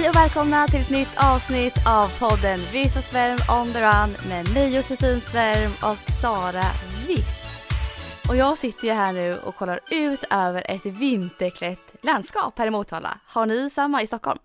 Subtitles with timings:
[0.00, 4.54] Hej och välkomna till ett nytt avsnitt av podden Visa Svärm on the run med
[4.54, 6.64] mig Josefin Svärm och Sara
[7.08, 7.68] Viss.
[8.28, 12.70] Och jag sitter ju här nu och kollar ut över ett vinterklätt landskap här i
[12.70, 13.18] Motala.
[13.26, 14.38] Har ni samma i Stockholm?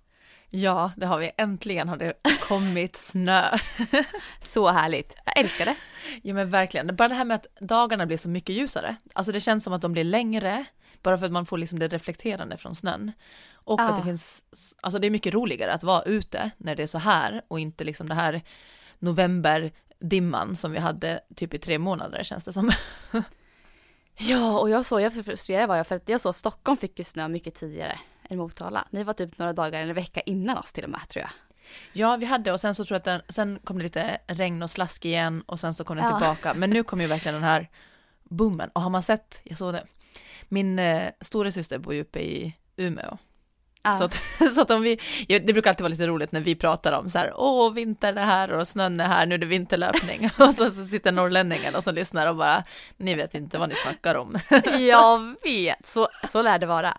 [0.50, 1.32] Ja, det har vi.
[1.38, 2.14] Äntligen har det
[2.48, 3.58] kommit snö.
[4.42, 5.16] Så härligt.
[5.26, 5.76] Jag älskar det.
[6.22, 6.96] Ja men verkligen.
[6.96, 8.96] Bara det här med att dagarna blir så mycket ljusare.
[9.14, 10.66] Alltså det känns som att de blir längre,
[11.06, 13.12] bara för att man får liksom det reflekterande från snön.
[13.54, 13.90] Och Ja.
[13.90, 14.44] att det finns,
[14.82, 17.84] alltså det är mycket roligare att vara ute när det är så här och inte
[17.84, 18.42] liksom det här
[19.00, 22.72] novemberdimman som vi hade typ i tre månader känns det som.
[24.18, 27.06] Ja, och jag såg, jag frustrerad var jag för att jag såg Stockholm fick ju
[27.06, 28.88] snö mycket tidigare än Motala.
[28.90, 31.32] Ni var typ några dagar eller en vecka innan oss till och med tror jag.
[31.94, 34.64] Ja, vi hade och sen så tror jag att den, sen kom det lite regn
[34.64, 36.18] och slask igen och sen så kom den Ja.
[36.20, 36.54] tillbaka.
[36.54, 37.70] Men nu kommer ju verkligen den här
[38.24, 38.70] boomen.
[38.74, 39.86] Och har man sett, jag såg det,
[40.50, 43.18] min eh, stora syster bor ju uppe i Umeå.
[43.86, 43.98] Ja.
[43.98, 44.22] Så, att,
[44.56, 47.18] så att om vi, det brukar alltid vara lite roligt när vi pratar om så
[47.18, 50.30] här, åh vintern är här och snön är här, nu är det vinterlöpning.
[50.40, 52.64] Och så, så sitter norrlänningen och så lyssnar och bara,
[52.98, 54.38] ni vet inte vad ni snackar om.
[54.80, 56.98] Jag vet, så, så lär det vara.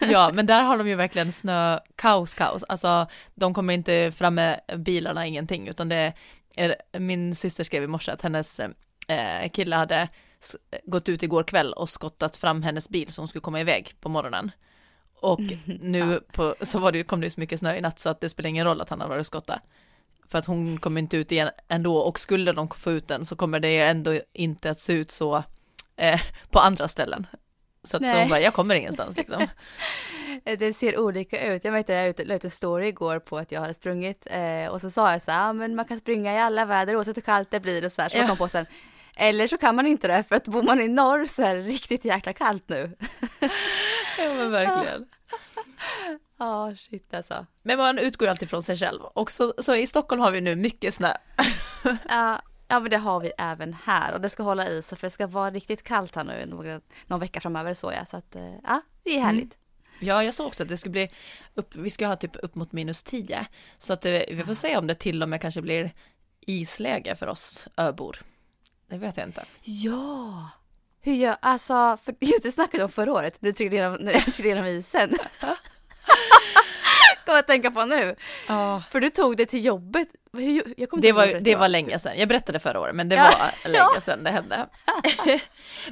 [0.00, 2.64] Ja, men där har de ju verkligen snö, kaos, kaos.
[2.68, 6.12] Alltså, de kommer inte fram med bilarna, ingenting, utan det
[6.56, 10.08] är, min syster skrev i morse att hennes eh, kille hade
[10.84, 14.08] gått ut igår kväll och skottat fram hennes bil så hon skulle komma iväg på
[14.08, 14.50] morgonen.
[15.20, 15.40] Och
[15.80, 18.20] nu på, så var det, kom det ju så mycket snö i natt så att
[18.20, 19.60] det spelar ingen roll att han har varit och skottat.
[20.28, 23.36] För att hon kommer inte ut igen ändå och skulle de få ut den så
[23.36, 25.42] kommer det ändå inte att se ut så
[25.96, 27.26] eh, på andra ställen.
[27.82, 29.46] Så att så hon bara, jag kommer ingenstans liksom.
[30.58, 31.64] Det ser olika ut.
[31.64, 34.66] Jag märkte jag ut- la ut en story igår på att jag hade sprungit eh,
[34.70, 37.16] och så sa jag så här, ah, men man kan springa i alla väder oavsett
[37.16, 38.08] hur kallt det blir och så här.
[38.08, 38.26] Så Ja.
[38.28, 38.66] kom på sen,
[39.18, 41.62] eller så kan man inte det för att bor man i norr så är det
[41.62, 42.96] riktigt jäkla kallt nu.
[44.18, 45.06] Ja men verkligen.
[46.38, 47.46] Ja, shit alltså.
[47.62, 49.02] Men man utgår alltid från sig själv.
[49.02, 51.12] Och så, så i Stockholm har vi nu mycket snö.
[52.08, 55.06] Ja, ja, men det har vi även här och det ska hålla i sig för
[55.06, 58.08] det ska vara riktigt kallt här nu några, någon vecka framöver så jag.
[58.08, 59.56] Så att, eh, ja, det är härligt.
[60.00, 61.10] Ja, jag såg också att det skulle bli
[61.54, 63.46] upp, vi ska ha typ upp mot minus 10.
[63.78, 65.90] Så att det, vi får se om det till och med kanske blir
[66.40, 68.18] isläge för oss öbor.
[68.88, 69.44] Det vet jag inte.
[69.62, 70.50] Ja!
[71.00, 74.24] Hur gör, alltså, för just det snackade om förra året, du trillade genom, när jag
[74.34, 75.08] trillade genom isen.
[77.24, 78.16] Kommer jag att tänka på nu.
[78.48, 78.82] Ja.
[78.90, 80.08] För du tog det till jobbet.
[81.00, 82.18] Det var, det var länge sedan.
[82.18, 83.30] Jag berättade förra året, men det Ja,
[83.64, 84.68] var länge sedan det hände.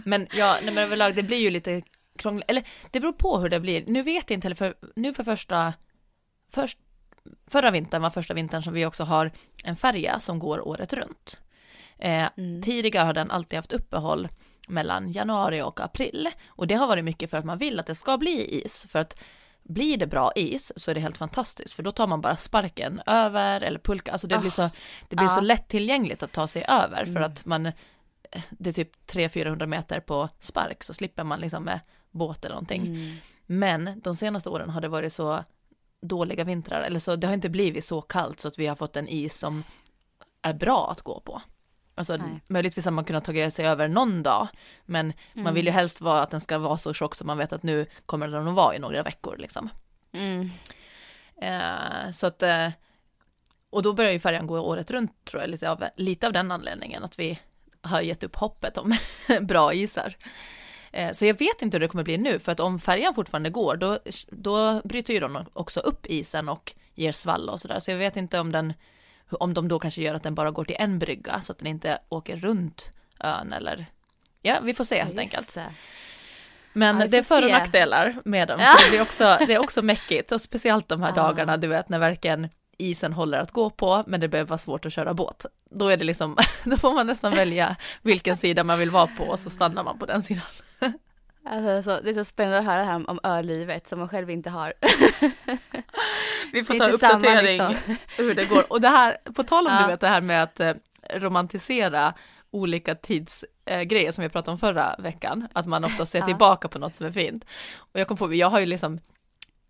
[0.04, 1.82] men ja, nej, men överlag, det blir ju lite
[2.18, 2.44] krångligt.
[2.50, 3.84] Eller det beror på hur det blir.
[3.86, 5.72] Nu vet jag inte heller, för nu för första,
[6.52, 6.78] först,
[7.50, 9.30] förra vintern var första vintern som vi också har
[9.64, 11.40] en färja som går året runt.
[11.98, 12.62] Eh, Mm.
[12.62, 14.28] Tidigare har den alltid haft uppehåll
[14.68, 16.28] mellan januari och april.
[16.46, 18.86] Och det har varit mycket för att man vill att det ska bli is.
[18.90, 19.18] För att
[19.62, 21.74] blir det bra is så är det helt fantastiskt.
[21.74, 24.12] För då tar man bara sparken över eller pulka.
[24.12, 24.70] Alltså det blir, Ah, så,
[25.08, 25.34] det blir ja.
[25.34, 27.04] så lättillgängligt att ta sig över.
[27.04, 27.22] För Mm.
[27.24, 27.72] att man,
[28.50, 31.80] det är typ 300-400 meter på spark så slipper man liksom med
[32.10, 32.86] båt eller någonting.
[32.86, 33.16] Mm.
[33.46, 35.44] Men de senaste åren har det varit så
[36.02, 38.96] dåliga vintrar, eller så det har inte blivit så kallt så att vi har fått
[38.96, 39.62] en is som
[40.42, 41.42] är bra att gå på.
[41.98, 42.40] Alltså Nej.
[42.46, 44.48] möjligtvis har man kunnat ta sig över någon dag,
[44.84, 45.54] men man Mm.
[45.54, 47.86] vill ju helst vara att den ska vara så tjock så man vet att nu
[48.06, 49.68] kommer den att vara i några veckor liksom.
[50.12, 50.50] Mm.
[51.42, 52.68] Eh, så att, eh,
[53.70, 56.50] och då börjar ju färjan gå året runt tror jag, lite av, lite av den
[56.52, 57.38] anledningen att vi
[57.82, 58.92] har gett upp hoppet om
[59.40, 60.16] bra isar.
[60.92, 63.50] Eh, Så jag vet inte hur det kommer bli nu, för att om färjan fortfarande
[63.50, 63.98] går, då,
[64.28, 67.78] då bryter ju de också upp isen och ger svall och sådär.
[67.78, 68.72] Så jag vet inte om den,
[69.30, 71.66] om de då kanske gör att den bara går till en brygga, så att den
[71.66, 72.90] inte åker runt
[73.20, 73.86] ön eller,
[74.42, 75.54] ja, vi får se helt Just enkelt.
[75.54, 75.66] det.
[76.72, 78.74] Men Ja, det är för och nackdelar med dem, Ja.
[78.90, 81.22] det är också, det är också mäckigt, och speciellt de här Ja.
[81.22, 84.86] dagarna, du vet, när verkligen isen håller att gå på, men det behöver vara svårt
[84.86, 85.46] att köra båt.
[85.70, 89.24] Då är det liksom, då får man nästan välja vilken sida man vill vara på,
[89.24, 90.44] och så stannar man på den sidan.
[91.48, 94.31] Alltså, så, det är så spännande att höra det här om ölivet som man själv
[94.31, 94.72] inte har.
[96.53, 97.97] Vi får ta samma, uppdatering liksom.
[98.19, 98.72] hur det går.
[98.72, 99.83] Och det här, på tal om Ja.
[99.83, 100.75] du vet det här med att eh,
[101.15, 102.15] romantisera
[102.51, 106.27] olika tidsgrejer som vi pratade om förra veckan, att man ofta ser Ja.
[106.27, 107.45] tillbaka på något som är fint.
[107.77, 108.98] Och jag kom på, jag har ju liksom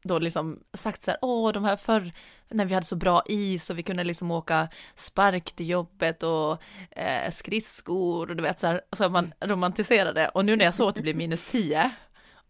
[0.02, 2.12] då liksom sagt så här, åh de här förr,
[2.48, 6.62] när vi hade så bra is och vi kunde liksom åka spark till jobbet och
[6.90, 10.28] eh, skridskor och du vet så här, så man romantiserade.
[10.28, 11.90] Och nu när jag såg att det blir minus 10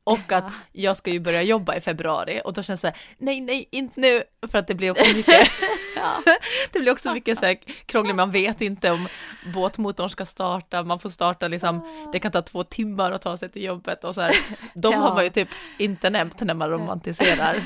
[0.06, 2.96] och att jag ska ju börja jobba i februari och då känns det så här,
[3.18, 5.50] nej, nej, inte nu, för att det blir också mycket,
[6.72, 9.08] det blir också mycket så här krångligt, man vet inte om
[9.54, 13.48] båtmotorn ska starta, man får starta liksom, det kan ta två timmar att ta sig
[13.48, 14.32] till jobbet och så här,
[14.74, 14.98] de Ja.
[14.98, 15.48] har man ju typ
[15.78, 17.56] inte nämnt när man romantiserar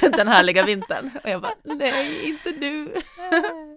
[0.16, 1.10] den härliga vintern.
[1.24, 2.92] Och jag bara, nej, inte nu.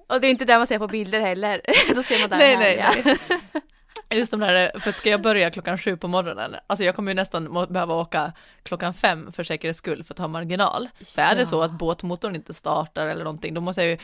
[0.07, 1.61] Och det är inte det man ser på bilder heller.
[1.95, 3.17] Då ser man där Nej, nej, härliga.
[3.53, 3.61] nej.
[4.09, 7.15] Just de där, för ska jag börja klockan sju på morgonen, alltså jag kommer ju
[7.15, 8.31] nästan må- behöva åka
[8.63, 10.89] klockan fem för säkerhets skull för att ha marginal.
[11.15, 11.65] För är det så Ja.
[11.65, 13.98] att båtmotorn inte startar eller någonting, då måste jag ju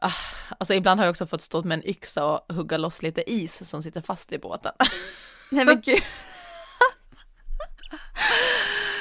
[0.00, 0.12] Ah,
[0.58, 3.68] Alltså ibland har jag också fått stå med en yxa och hugga loss lite is
[3.68, 4.72] som sitter fast i båten.
[5.50, 6.02] Nej men gud.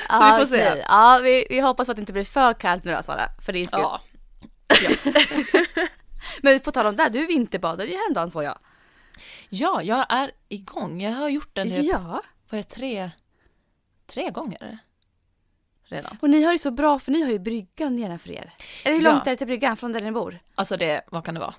[0.09, 0.83] Så vi får se.
[0.87, 3.67] Ja, vi, vi hoppas att det inte blir för kallt nu då Sara, för din
[3.67, 3.79] skull.
[3.81, 4.01] Ja,
[6.41, 8.57] Men på tal om det, du vinterbadade ju häromdagen såg jag.
[9.49, 11.01] Ja jag är igång.
[11.01, 13.11] Jag har gjort den nu, Ja, det, tre,
[14.05, 14.77] tre gånger
[15.83, 16.17] redan.
[16.21, 18.51] och ni har ju så bra för ni har ju bryggan nedanför er.
[18.85, 19.11] Eller hur Ja.
[19.11, 20.39] långt är det till bryggan från där ni bor?
[20.55, 21.55] Alltså det, vad kan det vara?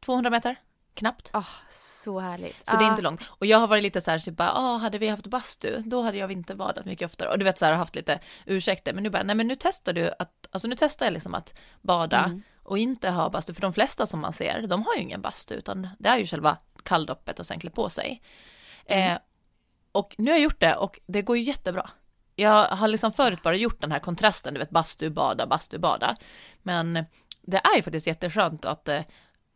[0.00, 0.56] 200 meter?
[0.94, 1.30] Knappt.
[1.34, 2.68] Åh, så härligt.
[2.68, 3.20] Så det är inte långt.
[3.28, 6.02] Och jag har varit lite så här, typ bara, ah, hade vi haft bastu, då
[6.02, 7.28] hade jag vinterbadat mycket oftare.
[7.28, 8.92] Och du vet så här, haft lite ursäkter.
[8.92, 11.58] Men nu bara, nej men nu testar du att, alltså nu testar jag liksom att
[11.82, 12.42] bada Mm.
[12.62, 13.54] och inte ha bastu.
[13.54, 16.26] För de flesta som man ser, de har ju ingen bastu, utan det är ju
[16.26, 18.22] själva kalldoppet och sen klä på sig.
[18.86, 19.12] Mm.
[19.12, 19.18] Eh,
[19.92, 21.90] och nu har jag gjort det och det går ju jättebra.
[22.36, 26.16] Jag har liksom förut bara gjort den här kontrasten, du vet bastu, bada, bastu, bada.
[26.62, 27.04] Men
[27.42, 29.02] det är ju faktiskt jätteskönt att eh,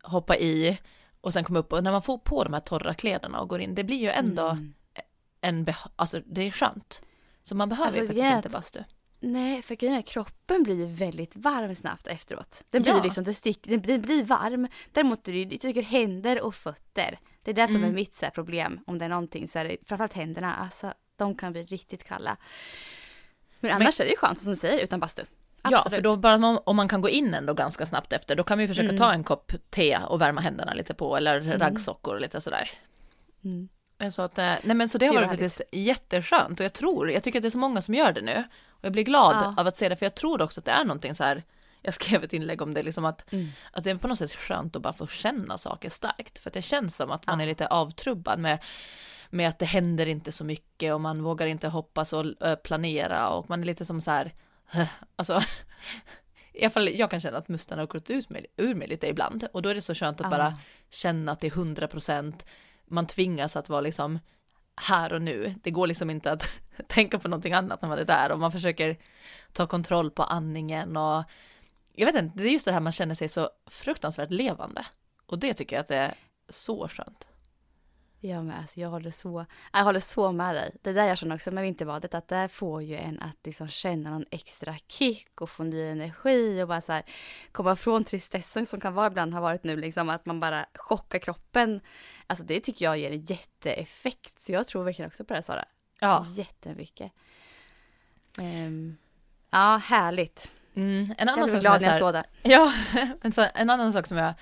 [0.03, 0.77] hoppa i
[1.21, 3.61] och sen komma upp och när man får på de här torra kläderna och går
[3.61, 4.73] in, det blir ju ändå Mm.
[5.41, 7.01] en, alltså det är skönt.
[7.41, 8.83] Så man behöver Alltså, ju faktiskt är inte bastu.
[9.27, 12.63] Nej, för grejen är kroppen blir väldigt varm snabbt efteråt.
[12.69, 13.03] Den blir Ja.
[13.03, 14.67] liksom, det stick, den, den blir varm.
[14.91, 17.19] Däremot ju, jag tycker händer och fötter.
[17.43, 17.89] Det är det som Mm.
[17.89, 18.79] är mitt så här, problem.
[18.87, 20.55] Om det är någonting så är det framförallt händerna.
[20.55, 22.37] Alltså, de kan bli riktigt kalla.
[23.59, 25.21] Men annars är det ju skönt som du säger utan bastu.
[25.63, 25.95] Ja, Absolut.
[25.95, 28.67] för då bara om man kan gå in ändå ganska snabbt efter, då kan vi
[28.67, 28.97] försöka Mm.
[28.99, 32.69] ta en kopp te och värma händerna lite på, eller raggsockor och lite sådär.
[33.43, 33.69] Mm.
[33.99, 37.11] Eh, Så att, eh, nej men så det har varit faktiskt jätteskönt och jag tror,
[37.11, 38.43] jag tycker att det är så många som gör det nu.
[38.85, 39.53] Och jag blir glad Ja.
[39.57, 41.43] av att se det, för jag tror också att det är någonting så här,
[41.81, 43.47] jag skrev ett inlägg om det, liksom att, Mm.
[43.71, 46.39] att det är på något sätt skönt att bara få känna saker starkt.
[46.39, 47.43] För att det känns som att man Ja.
[47.43, 48.63] är lite avtrubbad med,
[49.29, 53.29] med att det händer inte så mycket och man vågar inte hoppas och eh, planera
[53.29, 54.31] och man är lite som så här,
[55.15, 55.41] alltså,
[56.53, 59.07] i alla fall jag kan känna att musten har gått ut mig, ur mig lite
[59.07, 60.37] ibland och då är det så skönt att Ja.
[60.37, 60.57] bara
[60.89, 62.45] känna att det är 100 procent,
[62.85, 64.19] man tvingas att vara liksom
[64.75, 65.55] här och nu.
[65.63, 66.49] Det går liksom inte att
[66.87, 68.97] tänka på någonting annat när man är där och man försöker
[69.53, 71.23] ta kontroll på andningen och
[71.93, 74.85] jag vet inte, det är just det här man känner sig så fruktansvärt levande
[75.25, 76.15] och det tycker jag att det är
[76.49, 77.27] så skönt.
[78.19, 80.75] Jag med, alltså, jag håller så, jag håller så med dig.
[80.81, 84.09] Det där jag känner också med vinterbadet, att det får ju en att liksom känna
[84.09, 87.03] någon extra kick och få ny energi och bara så här
[87.51, 91.19] komma från tristessen som kan vara ibland har varit nu liksom att man bara chockar
[91.19, 91.81] kroppen.
[92.27, 94.41] Alltså det tycker jag ger en jätteeffekt.
[94.41, 95.65] Så jag tror verkligen också på det Sara.
[95.99, 97.11] Ja, Jättemycket.
[98.39, 98.97] Ehm,
[99.49, 100.51] ja, härligt.
[100.75, 102.25] mm, en Jag annan blev sak som glad är när jag såg det.
[102.43, 102.73] Ja,
[103.35, 104.33] så, en annan sak som jag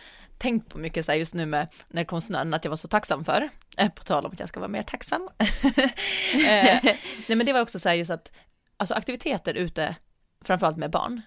[0.43, 2.77] tänkt på mycket så här, just nu med när det kom snön, att jag var
[2.77, 5.29] så tacksam för, eh, på tal om att jag ska vara mer tacksam.
[6.33, 6.79] eh,
[7.27, 8.31] nej men det var också så här just att,
[8.77, 9.95] alltså aktiviteter ute,
[10.41, 11.21] framförallt med barn,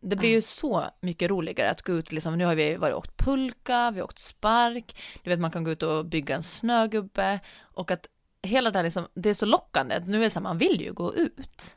[0.00, 2.98] det blir ju så mycket roligare att gå ut, liksom, nu har vi varit och
[2.98, 6.42] åkt pulka, vi har åkt spark, du vet man kan gå ut och bygga en
[6.42, 8.06] snögubbe och att
[8.42, 10.80] hela det här liksom, det är så lockande, nu är det så här, man vill
[10.80, 11.76] ju gå ut.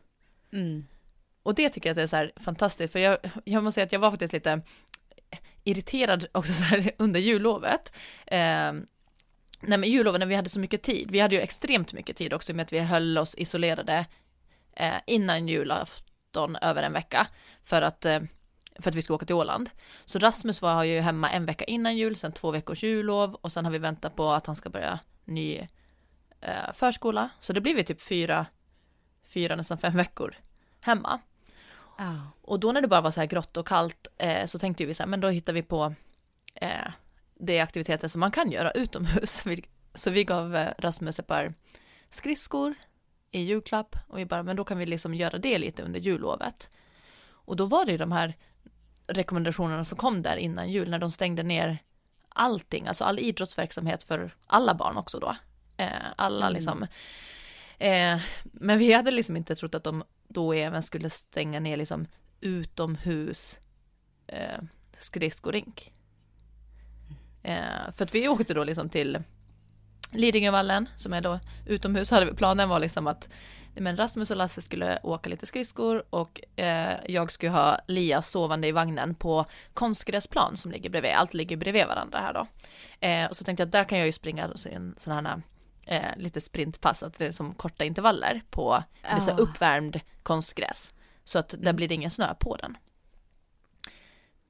[0.53, 0.85] Mm.
[1.43, 3.85] Och det tycker jag att det är så här fantastiskt, för jag, jag måste säga
[3.85, 4.61] att jag var faktiskt lite
[5.63, 7.93] irriterad också så här under jullovet.
[8.27, 8.73] Eh,
[9.61, 12.33] nej men jullovet när vi hade så mycket tid, vi hade ju extremt mycket tid
[12.33, 14.05] också med att vi höll oss isolerade
[14.75, 17.27] eh, innan julafton över en vecka
[17.63, 18.19] för att, eh,
[18.79, 19.69] för att vi skulle åka till Åland.
[20.05, 23.65] Så Rasmus var ju hemma en vecka innan jul, sen två veckors jullov och sen
[23.65, 25.67] har vi väntat på att han ska börja ny
[26.41, 27.29] eh, förskola.
[27.39, 28.45] Så det blir vi typ fyra,
[29.25, 30.35] fyra nästan fem veckor
[30.79, 31.19] hemma.
[32.01, 32.31] Ja.
[32.41, 34.93] Och då när det bara var så här grått och kallt eh, så tänkte vi
[34.93, 35.95] så här, men då hittar vi på
[36.55, 36.91] eh,
[37.39, 39.43] det aktiviteter som man kan göra utomhus.
[39.93, 41.53] Så vi gav eh, Rasmus ett par
[42.09, 42.75] skridskor
[43.31, 46.69] i julklapp och vi bara, men då kan vi liksom göra det lite under jullovet.
[47.29, 48.35] Och då var det ju de här
[49.07, 51.77] rekommendationerna som kom där innan jul när de stängde ner
[52.29, 55.35] allting, alltså all idrottsverksamhet för alla barn också då.
[55.77, 56.53] Eh, alla Mm.
[56.53, 56.87] liksom.
[57.81, 62.05] Eh, men vi hade liksom inte trott att de då även skulle stänga ner liksom
[62.41, 63.59] utomhus
[64.27, 64.61] eh,
[64.99, 65.91] skridskorink.
[67.43, 69.23] Eh, för att vi åkte då liksom till
[70.11, 72.11] Lidingövallen som är då utomhus.
[72.11, 73.29] Hade vi, planen var liksom att
[73.75, 78.67] men Rasmus och Lasse skulle åka lite skridskor och eh, jag skulle ha Lia sovande
[78.67, 81.11] i vagnen på konstgräsplan som ligger bredvid.
[81.11, 82.45] Allt ligger bredvid varandra här då.
[83.07, 85.41] Eh, och så tänkte jag att där kan jag ju springa en sån här
[85.91, 89.37] eh, lite sprintpass, att det är som korta intervaller på det är så Ah.
[89.37, 90.91] uppvärmd konstgräs.
[91.23, 92.77] Så att där blir det ingen snö på den.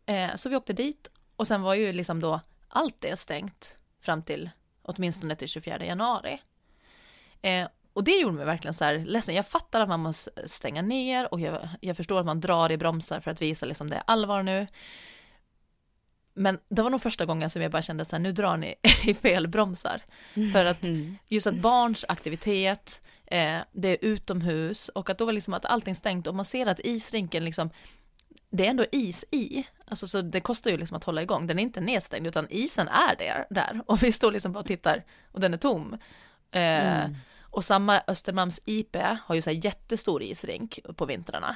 [0.06, 4.24] Eh, så vi åkte dit och sen var ju liksom då allt det stängt fram
[4.24, 4.50] till
[4.82, 6.42] åtminstone till 24 januari.
[7.42, 9.36] Eh, och det gjorde mig verkligen så här ledsen.
[9.36, 12.78] Jag fattar att man måste stänga ner och jag, jag förstår att man drar i
[12.78, 14.68] bromsar för att visa liksom det är allvar nu.
[16.42, 18.76] Men det var nog första gången som jag bara kände så här, nu drar ni
[19.04, 20.02] i fel bromsar.
[20.54, 20.84] För att
[21.30, 25.96] just att barns aktivitet, eh, det är utomhus och att då var liksom att allting
[25.96, 27.70] stängt och man ser att isrinken liksom,
[28.50, 31.60] det är ändå is i, alltså så det kostar ju liksom att hålla igång, den
[31.60, 35.04] är inte nedstängd utan isen är där, där och vi står liksom bara och tittar
[35.32, 35.94] och den är tom.
[36.52, 37.16] Eh, Mm.
[37.54, 38.96] Och samma Östermalms IP
[39.26, 41.56] har ju så här jättestor isrink på vintrarna.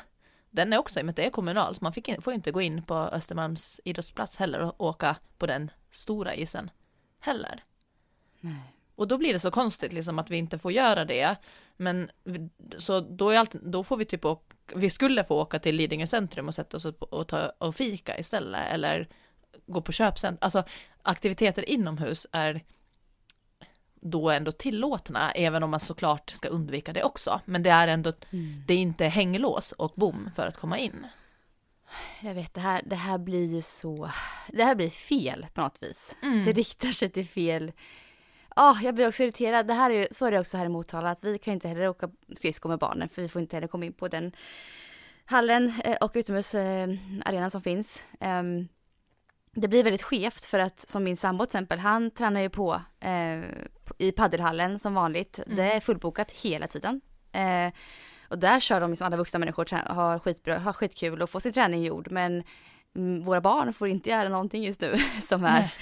[0.56, 2.52] Den är också, i och med att det är kommunalt, man fick in, får inte
[2.52, 6.70] gå in på Östermalms idrottsplats heller och åka på den stora isen
[7.20, 7.64] heller.
[8.40, 8.76] Nej.
[8.96, 11.36] Och då blir det så konstigt liksom att vi inte får göra det.
[11.78, 12.12] Men
[12.78, 16.08] så då, är allt, då får vi typ åka, vi skulle få åka till Lidingö
[16.08, 18.72] centrum och sätta oss och, och, ta, och fika istället.
[18.72, 19.08] Eller
[19.66, 20.38] gå på köpcentrum.
[20.42, 20.64] Alltså
[21.02, 22.64] aktiviteter inomhus är
[24.12, 27.42] då ändå tillåtna, även om man såklart ska undvika det också.
[27.46, 28.64] Men det är ändå, Mm.
[28.68, 31.08] det är inte hänglås och bom för att komma in.
[32.22, 34.10] Jag vet, det här, det här blir ju så...
[34.48, 36.16] Det här blir fel på något vis.
[36.22, 37.72] Det riktar sig till fel...
[38.56, 39.68] Ja, jag blir också irriterad.
[39.68, 41.68] Det här är ju, så är det också här i Motala, att vi kan inte
[41.68, 44.32] heller åka skridskor med barnen, för vi får inte heller komma in på den
[45.26, 48.06] hallen eh, och utomhusarenan som finns.
[48.20, 48.68] Ehm,
[49.52, 52.82] det blir väldigt skevt för att som min sambo till exempel, han tränar ju på
[53.00, 53.40] eh,
[53.98, 55.40] i paddelhallen som vanligt.
[55.48, 57.02] Det är fullbokat hela tiden.
[57.32, 57.74] Eh,
[58.30, 61.54] och där kör de som alla vuxna människor, har, skitbra, har skitkul och får sin
[61.54, 62.08] träning gjord.
[62.12, 62.44] Men
[62.96, 64.98] mm, våra barn får inte göra någonting just nu
[65.30, 65.74] som är Nej.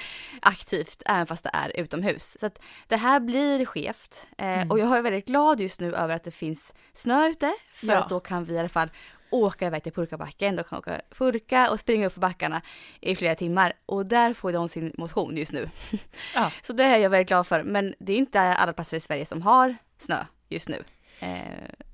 [0.42, 2.38] aktivt, även fast det är utomhus.
[2.40, 4.28] Så att det här blir skevt.
[4.38, 4.72] Eh, Mm.
[4.72, 7.98] Och jag är väldigt glad just nu över att det finns snö ute, för Ja.
[7.98, 8.90] att då kan vi i alla fall
[9.34, 12.62] åka iväg till purkabacken, då kan åka purka och springa upp för backarna
[13.02, 13.74] i flera timmar.
[13.86, 15.70] Och där får de sin motion just nu.
[16.36, 16.52] Ja.
[16.62, 19.26] Så det är jag väldigt glad för, men det är inte alla platser i Sverige
[19.26, 20.84] som har snö just nu.
[21.20, 21.86] Eh,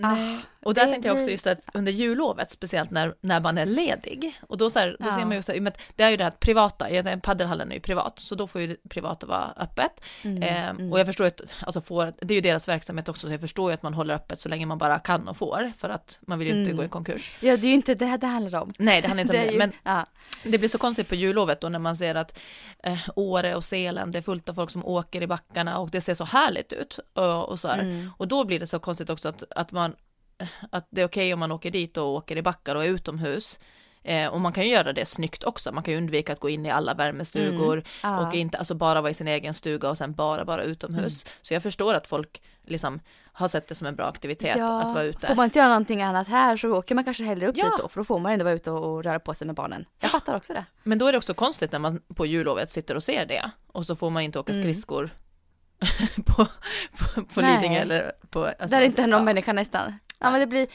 [0.00, 0.36] Nej.
[0.36, 3.58] Ah, och där det tänkte jag också just att under jullovet, speciellt när, när man
[3.58, 5.10] är ledig, och då, så här, då Ja.
[5.10, 6.86] ser man ju med att det är ju det här att privata,
[7.22, 10.04] paddelhallen är ju privat, så då får ju privata vara öppet.
[10.22, 10.92] mm, Eh, mm.
[10.92, 13.70] Och jag förstår att, alltså får, det är ju deras verksamhet också, så jag förstår
[13.70, 16.38] ju att man håller öppet så länge man bara kan och får, för att man
[16.38, 16.76] vill ju inte Mm.
[16.76, 17.36] gå i konkurs.
[17.40, 18.72] Ja, det är ju inte det här det handlar om.
[18.78, 20.06] Nej, det handlar inte om det, ju- men ja.
[20.44, 22.38] det blir så konstigt på jullovet då när man ser att
[22.82, 26.00] eh, Åre och Sälen, det är fullt av folk som åker i backarna och det
[26.00, 27.78] ser så härligt ut och, och så här.
[27.82, 28.10] Mm.
[28.16, 29.89] Och då blir det så konstigt också att, att man
[30.72, 33.58] att det är okej om man åker dit och åker i backar och är utomhus.
[34.02, 36.48] Eh, och man kan ju göra det snyggt också, man kan ju undvika att gå
[36.48, 37.84] in i alla värmestugor Mm.
[38.02, 38.28] Ja.
[38.28, 41.24] och inte, alltså bara vara i sin egen stuga och sen bara vara utomhus.
[41.24, 41.32] Mm.
[41.42, 43.00] Så jag förstår att folk liksom
[43.32, 45.26] har sett det som en bra aktivitet att vara ute.
[45.26, 47.64] Får man inte göra någonting annat här så åker man kanske hellre upp Ja.
[47.64, 49.84] dit då, för då får man ändå vara ute och, röra på sig med barnen.
[50.00, 50.64] Jag fattar också det.
[50.82, 53.86] Men då är det också konstigt när man på jullovet sitter och ser det och
[53.86, 54.62] så får man inte åka Mm.
[54.62, 55.10] skridskor
[56.26, 56.46] på,
[56.98, 57.56] på, på Nej.
[57.56, 58.44] Lidingö eller på...
[58.44, 59.24] Alltså, Där är inte någon ja.
[59.24, 59.94] människa nästan.
[60.20, 60.66] Ja men det blir...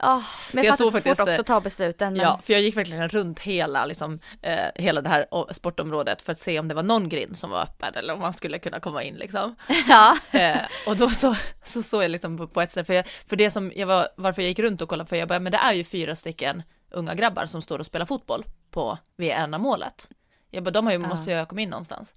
[0.00, 2.12] Ja, men jag jag fattar att det är svårt också att ta besluten.
[2.12, 2.22] Men...
[2.22, 6.32] Ja, för jag gick verkligen runt hela, liksom, eh, hela det här o- sportområdet för
[6.32, 8.80] att se om det var någon grind som var öppen eller om man skulle kunna
[8.80, 9.54] komma in liksom.
[9.88, 10.16] ja.
[10.30, 13.36] Eh, och då så, så såg jag liksom på, på ett ställe, för, jag, för
[13.36, 15.58] det som jag var, varför jag gick runt och kollade, för jag bara, men det
[15.58, 20.08] är ju fyra stycken unga grabbar som står och spelar fotboll på, vid ena målet.
[20.50, 21.08] Jag bara, de har ju, Ja.
[21.08, 22.14] måste ju ha kommit in någonstans.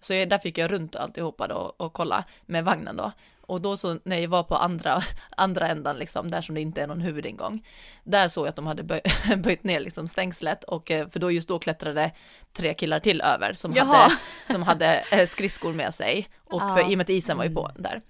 [0.00, 3.12] Så jag, där fick jag runt alltihopa då och kolla med vagnen då.
[3.50, 5.02] Och då så när jag var på andra,
[5.36, 7.66] andra ändan liksom, där som det inte är någon huvudingång,
[8.04, 9.00] där såg jag att de hade böj,
[9.36, 12.10] böjt ner liksom stängslet och eh, för då just då klättrade
[12.52, 13.84] tre killar till över som Jaha.
[13.86, 14.14] hade,
[14.50, 16.74] som hade eh, skridskor med sig och Ja.
[16.76, 18.02] för, i och med att isen var ju på där.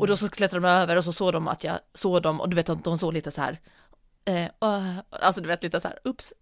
[0.00, 2.48] Och då så klättrade de över och så såg de att jag såg dem och
[2.48, 3.58] du vet att de såg lite så här,
[4.24, 6.32] eh, uh, alltså du vet lite så här, ups.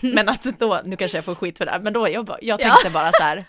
[0.00, 2.38] men att då, nu kanske jag får skit för det här, men då jag, bara-
[2.42, 2.64] jag Ja.
[2.68, 3.44] tänkte bara så här,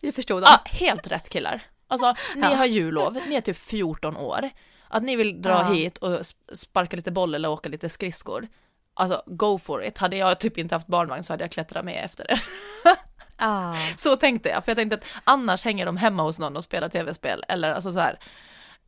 [0.00, 0.58] Jag förstod ja, dem.
[0.64, 1.62] helt rätt killar.
[1.94, 2.54] Alltså, ni Ja.
[2.56, 4.50] har jullov, ni är typ 14 år.
[4.88, 5.62] Att ni vill dra Ja.
[5.72, 8.48] hit och sp- sparka lite boll eller åka lite skridskor.
[8.96, 9.98] alltså go for it.
[9.98, 12.40] Hade jag typ inte haft barnvagn så hade jag klättrat med efter er.
[13.36, 13.74] Ah.
[13.96, 16.88] Så tänkte jag, för jag tänkte att annars hänger de hemma hos någon och spelar
[16.88, 18.18] tv-spel eller alltså så här,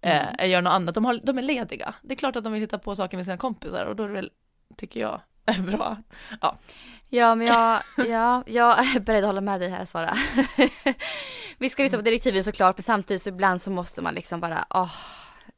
[0.01, 0.35] Mm.
[0.39, 0.95] eh, gör något annat.
[0.95, 1.95] De, har, de är lediga.
[2.03, 4.09] Det är klart att de vill hitta på saker med sina kompisar och då är
[4.09, 4.31] det väl,
[4.77, 5.21] tycker jag,
[5.67, 5.97] bra.
[7.09, 10.17] Ja, men jag, ja, jag är beredd att hålla med dig här Sara.
[11.59, 14.67] Vi ska lyssna på direktiven såklart, men samtidigt så ibland så måste man liksom bara,
[14.71, 14.93] åh,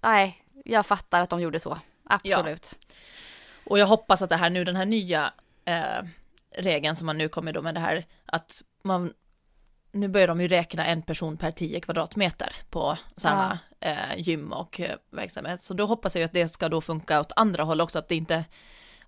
[0.01, 1.79] nej, jag fattar att de gjorde så.
[2.05, 2.79] Absolut.
[3.65, 5.33] Och jag hoppas att det här nu, den här nya
[5.65, 6.05] eh,
[6.57, 9.13] regeln som man nu kommer då med det här, att man,
[9.93, 14.81] nu börjar de ju räkna en person per 10 kvadratmeter på sådana eh, gym och
[14.81, 15.63] eh, verksamhet.
[15.63, 18.15] Så då hoppas jag att det ska då funka åt andra håll också, att det
[18.15, 18.45] inte,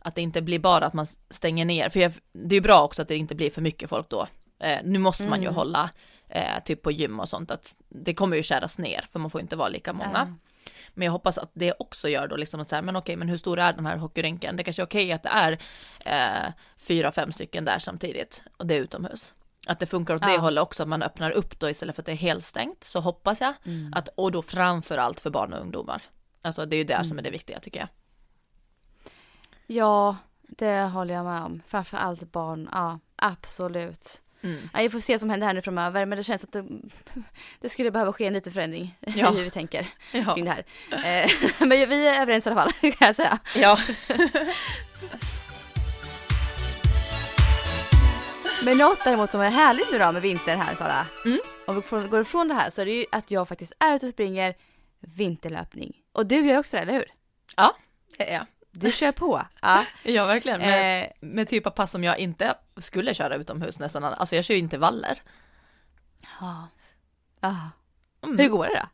[0.03, 3.03] att det inte blir bara att man stänger ner, för jag, det är bra också
[3.03, 4.27] att det inte blir för mycket folk då.
[4.61, 5.55] Eh, nu måste man ju Mm.
[5.57, 5.91] hålla,
[6.29, 9.41] eh, typ på gym och sånt, att det kommer ju skäras ner, för man får
[9.41, 10.37] inte vara lika många.
[10.95, 13.29] Men jag hoppas att det också gör då liksom att så här, men okej, men
[13.29, 14.57] hur stor är den här hockeyrinken?
[14.57, 15.59] Det kanske är okej att det är
[16.05, 19.35] eh, fyra, fem stycken där samtidigt och det är utomhus.
[19.67, 20.39] Att det funkar åt det Ja.
[20.41, 23.01] hållet också, att man öppnar upp då istället för att det är helt stängt, så
[23.01, 23.93] hoppas jag Mm.
[23.97, 26.03] att, och då framför allt för barn och ungdomar.
[26.43, 27.05] Alltså det är ju det Mm.
[27.05, 27.89] som är det viktiga tycker jag.
[29.73, 31.63] Ja, det håller jag med om.
[31.67, 34.23] Framför allt barn, ja, absolut.
[34.43, 34.69] Mm.
[34.73, 36.65] Ja, vi får se vad som händer här nu framöver, men det känns att det,
[37.61, 39.31] det skulle behöva ske en liten förändring Ja.
[39.31, 40.35] hur vi tänker Ja.
[40.35, 40.65] kring det här.
[41.25, 43.39] Eh, men vi är överens i alla fall, kan jag säga.
[43.55, 43.79] ja.
[48.65, 51.07] Men något däremot som är härligt nu då med vintern här Sara.
[51.25, 51.39] Mm.
[51.67, 54.07] Om vi går ifrån det här så är det ju att jag faktiskt är ute
[54.07, 54.55] och springer
[55.01, 55.97] vinterlöpning.
[56.13, 57.05] Och du gör också det, eller hur?
[58.19, 59.43] det är Du kör på.
[59.63, 59.85] Ja.
[60.03, 60.61] Ja, verkligen.
[60.61, 64.05] Med, Eh, med typ av pass som jag inte skulle köra utomhus nästan.
[64.05, 65.23] Alltså jag kör ju intervaller.
[66.41, 66.69] ja.
[67.41, 67.57] Ja.
[68.23, 68.39] Mm.
[68.39, 68.89] Hur går det då?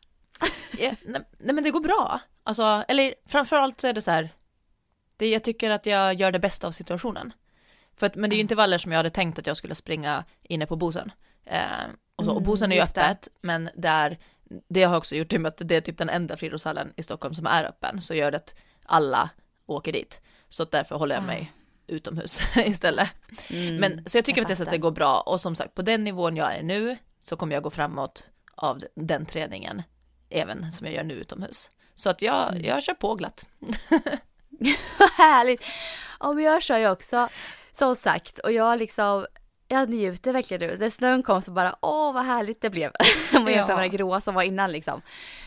[0.83, 2.19] Ja, nej, nej men det går bra.
[2.43, 4.29] Alltså, eller framförallt så är det så här.
[5.17, 7.33] Det, jag tycker att jag gör det bästa av situationen.
[7.95, 10.23] För att, men det är ju intervaller som jag hade tänkt att jag skulle springa
[10.43, 11.11] inne på Bosen.
[11.45, 11.61] Eh,
[12.15, 13.01] och, så, och Mm, Bosen är ju just det.
[13.01, 14.17] öppet, men där,
[14.67, 17.03] det har också gjort i och med att det är typ den enda friidrottshallen i
[17.03, 19.29] Stockholm som är öppen, så gör det att alla
[19.67, 20.21] åker dit.
[20.49, 21.51] Så att därför håller jag mig
[21.87, 23.09] utomhus istället.
[23.49, 25.73] Mm, Men så jag tycker att det, så att det går bra och som sagt
[25.75, 29.83] på den nivån jag är nu så kommer jag gå framåt av den träningen
[30.29, 31.69] även som jag gör nu utomhus.
[31.95, 32.65] Så att jag, Mm.
[32.65, 33.45] jag kör på glatt.
[34.99, 35.63] Vad härligt!
[36.19, 37.29] Ja, men jag kör ju också,
[37.73, 39.25] som sagt, och jag liksom,
[39.67, 40.77] jag njuter verkligen nu.
[40.77, 42.91] När snön kom så bara, åh vad härligt det blev.
[43.33, 45.01] Om man jämför med det gråa som var innan liksom.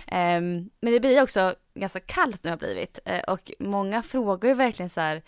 [0.06, 2.98] Ehm, men det blir också ganska kallt nu har blivit.
[3.04, 5.22] Eh, och många frågar ju verkligen så här,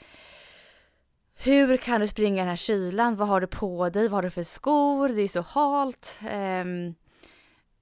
[1.35, 3.17] hur kan du springa i den här kylan?
[3.17, 4.03] Vad har du på dig?
[4.03, 5.09] Vad har du för skor?
[5.09, 6.19] Det är ju så halt.
[6.29, 6.95] Ehm,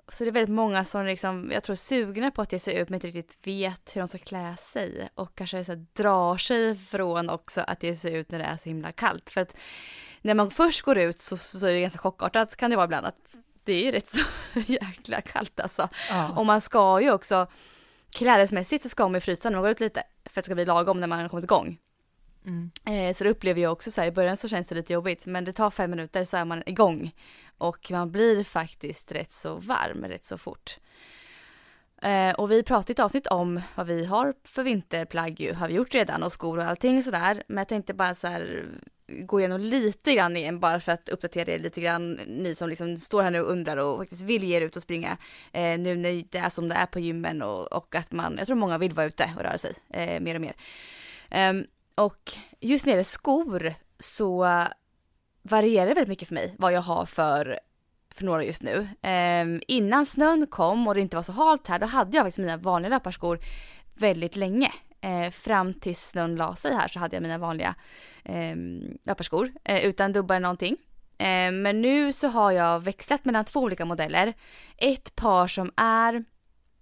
[0.09, 2.88] så det är väldigt många som liksom, jag tror sugna på att ge sig ut
[2.88, 5.09] men inte riktigt vet hur de ska klä sig.
[5.14, 8.57] Och kanske så här, drar sig från också att ge sig ut när det är
[8.57, 9.31] så himla kallt.
[9.31, 9.57] För att
[10.22, 13.06] när man först går ut så, så är det ganska chockartat kan det vara ibland
[13.06, 14.20] att det är ju rätt så
[14.66, 15.88] jäkla kallt alltså.
[16.37, 17.46] Och man ska ju också,
[18.16, 20.02] klädesmässigt så ska man ju frysa när man går ut lite.
[20.24, 21.78] För att det ska bli lagom när man har kommit igång.
[22.46, 22.70] Mm.
[22.87, 25.26] Eh, så det upplever jag också så här, i början så känns det lite jobbigt
[25.26, 27.14] men det tar fem minuter så är man igång.
[27.59, 30.78] Och man blir faktiskt rätt så varm rätt så fort.
[32.02, 35.68] Eh, och vi pratade i ett avsnitt om vad vi har för vinterplagg ju, har
[35.68, 37.42] vi gjort redan och skor och allting och sådär.
[37.48, 38.68] Men jag tänkte bara så här
[39.11, 42.96] gå igenom lite grann igen bara för att uppdatera er lite grann, ni som liksom
[42.96, 45.16] står här nu och undrar och faktiskt vill ge er ut och springa
[45.53, 48.46] eh, nu när det är som det är på gymmen och, och att man, jag
[48.46, 50.57] tror många vill vara ute och röra sig eh, mer och mer.
[51.51, 54.66] Um, och just när det gäller skor så
[55.42, 57.61] varierar det väldigt mycket för mig vad jag har för,
[58.14, 58.88] för några just nu.
[59.42, 62.38] Um, innan snön kom och det inte var så halt här, då hade jag faktiskt
[62.38, 63.40] mina vanliga löparskor
[63.94, 64.73] väldigt länge.
[65.01, 67.75] Eh, fram tills snön la sig här så hade jag mina vanliga
[68.25, 68.57] eh,
[69.05, 70.77] löparskor eh, utan dubbar eller någonting.
[71.19, 74.35] Eh, men nu så har jag växlat mellan två olika modeller.
[74.77, 76.25] Ett par som är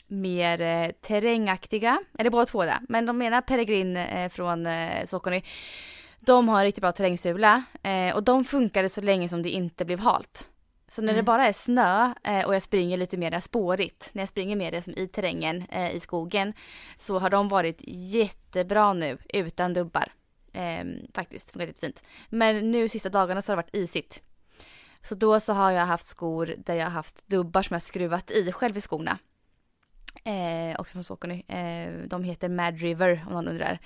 [0.07, 5.43] mer eh, terrängaktiga, eller båda två det, men de menar Peregrin eh, från eh, Saucony.
[6.21, 9.85] De har en riktigt bra terrängsula eh, och de funkade så länge som det inte
[9.85, 10.51] blev halt.
[10.88, 11.24] Så när det Mm.
[11.24, 14.92] bara är snö eh, och jag springer lite mer spårigt, när jag springer mer som
[14.96, 16.53] i terrängen, eh, i skogen,
[16.96, 20.12] så har de varit jättebra nu utan dubbar.
[20.53, 22.05] Eh, faktiskt, funkat jättefint.
[22.29, 24.22] Men nu sista dagarna så har det varit isigt.
[25.03, 28.31] Så då så har jag haft skor där jag har haft dubbar som jag skruvat
[28.31, 29.18] i själv i skorna.
[30.24, 31.42] Eh, också från Saucony.
[31.48, 33.79] Eh, de heter Mad River om någon undrar.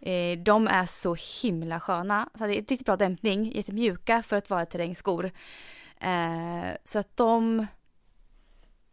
[0.00, 2.28] Eh, de är så himla sköna.
[2.38, 5.30] Så det är riktigt bra dämpning, jättemjuka för att vara terrängskor.
[6.00, 7.66] Eh, så att de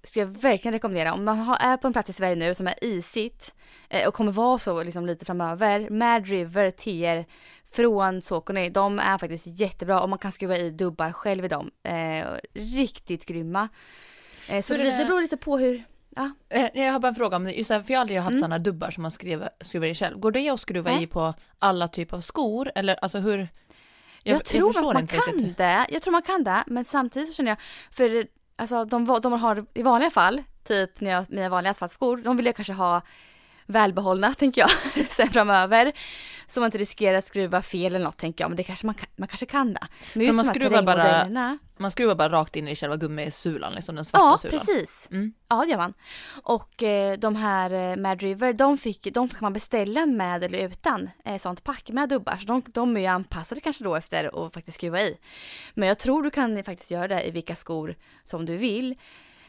[0.04, 1.14] skulle jag verkligen rekommendera.
[1.14, 3.56] Om man har, är på en plats i Sverige nu som är isigt
[3.90, 5.90] eh, och kommer vara så liksom lite framöver.
[5.90, 7.26] Mad River TR
[7.76, 11.72] från Sokone, de är faktiskt jättebra och man kan skruva i dubbar själv i dem.
[11.84, 13.70] Eh, riktigt grymma.
[14.50, 15.84] Eh, så det, det beror lite på hur,
[16.16, 16.32] ja.
[16.50, 18.40] Eh, Jag har bara en fråga om, just här, för jag har aldrig haft Mm.
[18.40, 20.20] sådana dubbar som man skruvar, skruvar i själv.
[20.20, 21.04] Går det att skruva Nej.
[21.04, 22.72] i på alla typer av skor?
[22.76, 23.48] Eller alltså hur?
[24.24, 25.58] Jag, tror förstår att man kan riktigt.
[25.58, 25.86] det.
[25.90, 27.58] Jag tror man kan det, men samtidigt så känner jag,
[27.92, 32.18] för alltså de, de man har i vanliga fall, typ när jag, mina vanliga asfaltskor,
[32.18, 33.02] de vill jag kanske ha
[33.66, 34.70] välbehållna tänker jag
[35.10, 35.92] sen framöver.
[36.48, 38.96] Så man inte riskerar att skruva fel eller något tänker jag, men det kanske man,
[38.96, 39.88] kan, man kanske kan det.
[40.14, 41.26] Men just man de här skruvar bara-
[41.84, 44.60] Man skruvar bara rakt in i själva gummisulan, liksom den svarta Ja, sulan.
[44.60, 45.08] precis.
[45.12, 45.34] Mm.
[45.50, 45.94] Ja, det gör man.
[46.44, 50.68] Och eh, de här eh, Mad River, de, fick, de kan man beställa med eller
[50.68, 52.38] utan eh, sånt pack med dubbar.
[52.38, 55.18] Så de, de är ju anpassade kanske då efter att faktiskt skruva i.
[55.74, 58.96] Men jag tror du kan faktiskt göra det i vilka skor som du vill.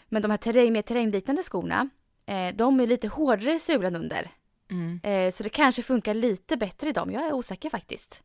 [0.09, 1.88] Men de här terräng, mer terrängliknande skorna,
[2.27, 4.31] eh, de är lite hårdare i sulan under.
[4.70, 5.01] Mm.
[5.03, 7.12] Eh, så det kanske funkar lite bättre i dem.
[7.12, 8.23] Jag är osäker faktiskt.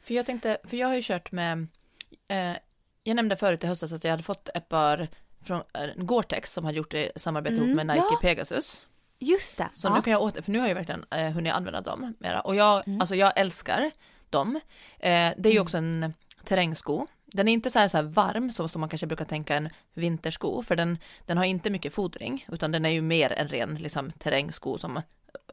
[0.00, 1.66] För jag tänkte, för jag har ju kört med,
[2.28, 2.56] eh,
[3.06, 5.08] jag nämnde förut i höstas att jag hade fått ett par
[5.40, 8.18] från eh, Gore-Tex som har gjort det i samarbete Mm, ihop med Nike ja.
[8.22, 8.86] Pegasus.
[9.18, 9.68] Just det.
[9.72, 9.94] Så ja.
[9.96, 12.40] nu kan jag åter, för nu har jag verkligen eh, hunnit använda dem mera.
[12.40, 13.00] Och jag, Mm.
[13.00, 13.90] alltså jag älskar
[14.30, 14.56] dem.
[14.98, 15.62] Eh, det är ju Mm.
[15.62, 16.14] också en
[16.44, 17.06] terrängsko.
[17.26, 19.68] Den är inte så här, så här varm så som man kanske brukar tänka en
[19.94, 23.74] vintersko, för den, den har inte mycket fodring, utan den är ju mer en ren
[23.74, 24.96] liksom, terrängsko som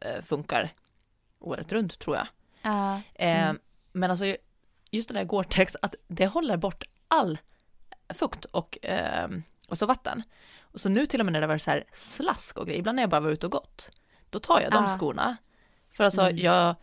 [0.02, 0.70] eh, funkar
[1.40, 2.28] året runt tror jag.
[2.62, 2.96] Ja.
[3.16, 3.60] Eh, Mm.
[3.92, 4.26] Men alltså
[4.92, 7.38] just det där Gore-Tex, att det håller bort all
[8.14, 9.28] fukt och, eh,
[9.70, 10.24] och så vatten.
[10.62, 12.96] Och så nu till och med när det var så här slask och grejer, ibland
[12.96, 13.92] när jag bara var ute och gått,
[14.30, 14.98] då tar jag de Ah.
[14.98, 15.38] skorna.
[15.92, 16.38] För alltså Mm.
[16.38, 16.76] jag,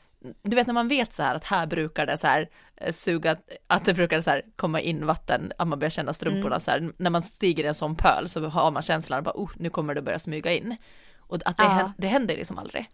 [0.42, 3.36] du vet när man vet så här att här brukar det så här eh, suga,
[3.66, 6.60] att det brukar så här komma in vatten, att man börjar känna strumporna Mm.
[6.60, 9.50] så här, när man stiger i en sån pöl så har man känslan bara, oh,
[9.56, 10.76] nu kommer det börja smyga in.
[11.18, 12.90] Och att det, hän- det händer liksom aldrig.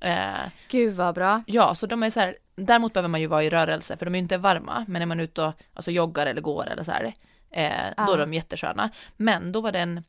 [0.00, 1.42] Eh, Gud vad bra.
[1.46, 4.14] Ja, så de är så här, däremot behöver man ju vara i rörelse, för de
[4.14, 6.92] är ju inte varma, men är man ute och alltså, joggar eller går eller så
[6.92, 7.04] här,
[7.50, 8.14] eh, då Ja.
[8.14, 8.90] är de jättesköna.
[9.16, 10.04] Men då var det en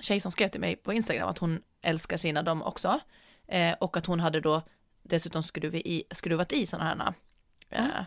[0.00, 3.00] tjej som skrev till mig på Instagram att hon älskar sina dem också,
[3.48, 4.62] eh, och att hon hade då
[5.02, 7.14] dessutom skruvat i, skruvat i sådana här
[7.70, 8.04] eh,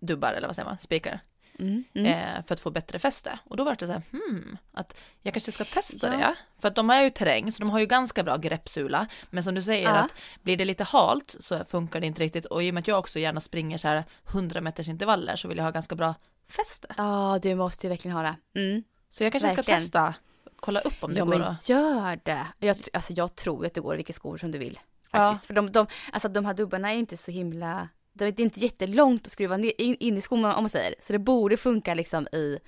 [0.00, 1.20] dubbar, eller vad säger man, spikar,
[1.58, 1.84] Mm.
[1.94, 2.06] Mm.
[2.36, 3.38] eh, för att få bättre fäste.
[3.44, 6.18] Och då var det så här, hmm, att jag kanske ska testa Ja.
[6.18, 6.34] det.
[6.60, 9.06] För att de är ju terräng, så de har ju ganska bra greppsula.
[9.30, 9.94] Men som du säger, Ja.
[9.96, 12.44] att blir det lite halt så funkar det inte riktigt.
[12.46, 15.48] Och i och med att jag också gärna springer så här 100 meters intervaller så
[15.48, 16.14] vill jag ha ganska bra
[16.48, 16.94] fäste.
[16.96, 18.60] Ja, du måste ju verkligen ha det.
[18.60, 18.82] Mm.
[19.10, 19.80] Så jag kanske Verkligen.
[19.80, 20.14] ska testa,
[20.60, 21.68] kolla upp om det Ja går men att...
[21.68, 22.46] gör det.
[22.58, 24.78] Jag, alltså, jag tror att det går vilka skor som du vill.
[25.12, 25.18] Ja.
[25.18, 25.46] Faktiskt.
[25.46, 27.88] För de, de, alltså, de här dubbarna är ju inte så himla,
[28.24, 30.94] det är inte jättelångt att skruva ner, in, in i skon om man säger.
[31.00, 32.58] Så det borde funka liksom i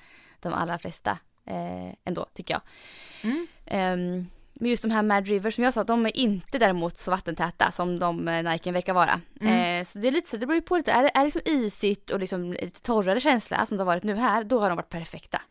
[0.41, 2.63] de allra flesta eh, ändå tycker jag.
[3.23, 3.47] Mm.
[3.67, 7.11] Ehm, men just de här Mad River som jag sa, de är inte däremot så
[7.11, 9.21] vattentäta som de eh, Niken verkar vara.
[9.41, 9.81] Mm.
[9.81, 11.31] Eh, så det är lite så, det beror ju på lite, är det, är det
[11.31, 14.69] så isigt och liksom lite torrare känsla som det har varit nu här, då har
[14.69, 15.43] de varit perfekta.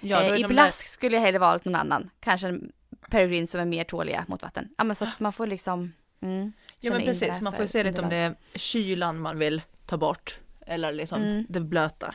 [0.00, 2.10] Ja, eh, I blask skulle jag hellre valt någon annan.
[2.20, 2.72] Kanske en
[3.10, 4.68] Peregrine som är mer tåliga mot vatten.
[4.78, 7.82] Ja men så att man får liksom mm, Där, ja men precis, man får se
[7.84, 10.38] lite om det är kylan man vill ta bort.
[10.66, 11.46] Eller liksom Mm.
[11.48, 12.14] det blöta.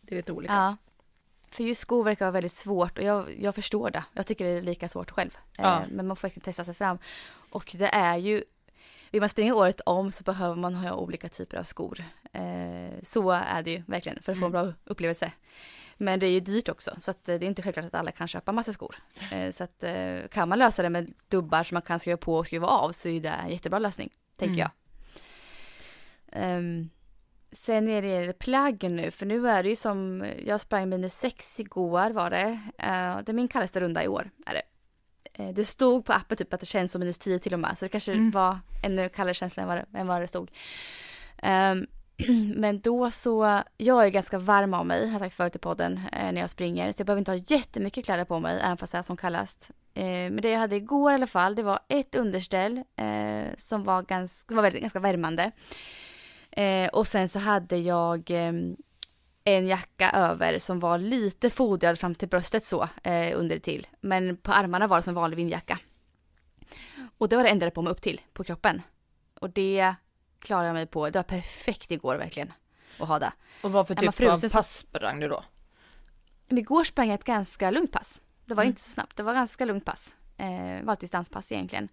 [0.00, 0.52] Det är lite olika.
[0.52, 0.76] Ja.
[1.50, 4.04] För just skor verkar vara väldigt svårt och jag, jag förstår det.
[4.12, 5.30] Jag tycker det är lika svårt själv.
[5.56, 5.80] Ja.
[5.82, 6.98] Eh, men man får verkligen testa sig fram.
[7.50, 8.42] Och det är ju,
[9.10, 12.04] vill man springa året om så behöver man ha olika typer av skor.
[12.32, 12.42] Eh,
[13.02, 15.32] så är det ju verkligen för att få en bra upplevelse.
[15.96, 18.10] Men det är ju dyrt också så att eh, det är inte självklart att alla
[18.12, 18.96] kan köpa massa skor.
[19.32, 22.34] Eh, så att eh, kan man lösa det med dubbar som man kan skruva på
[22.36, 24.58] och skruva av så är det en jättebra lösning, tänker Mm.
[24.58, 24.70] jag.
[26.32, 26.88] Ehm,
[27.52, 31.60] sen är det plaggen nu, för nu är det ju som, jag sprang minus sex
[31.60, 32.60] igår var det.
[32.78, 34.62] Eh, det är min kallaste runda i år, är det.
[35.42, 37.78] Eh, det stod på appen typ att det känns som minus 10 till och med,
[37.78, 38.30] så det kanske Mm.
[38.30, 40.50] var ännu kallare känsla än vad det, än vad det stod.
[41.38, 41.86] Ehm,
[42.54, 46.00] men då så, jag är ganska varm av mig, har jag sagt förut i podden,
[46.12, 46.92] eh, när jag springer.
[46.92, 49.70] Så jag behöver inte ha jättemycket kläder på mig, även fast det är som kallast.
[49.94, 53.84] Eh, men det jag hade igår i alla fall, det var ett underställ eh, som
[53.84, 55.50] var, ganska, som var väldigt, ganska värmande.
[56.92, 58.76] Och sen så hade jag ehm,
[59.44, 62.88] en jacka över som var lite fodrad fram till bröstet så,
[63.34, 63.86] under till.
[64.00, 65.78] Men på armarna var det som vanlig vindjacka.
[67.18, 68.82] Och det var det enda jag hade på mig upp till, på kroppen.
[69.40, 69.94] Och det
[70.46, 72.52] klarade jag mig på, det var perfekt igår verkligen.
[72.98, 73.32] Att ha det.
[73.62, 75.44] Och vad för typ av pass sprang du då?
[76.48, 78.20] Men igår sprang jag ett ganska lugnt pass.
[78.44, 78.70] Det var Mm.
[78.70, 80.16] inte så snabbt, det var ganska lugnt pass.
[80.36, 81.88] Eh, var ett distanspass egentligen.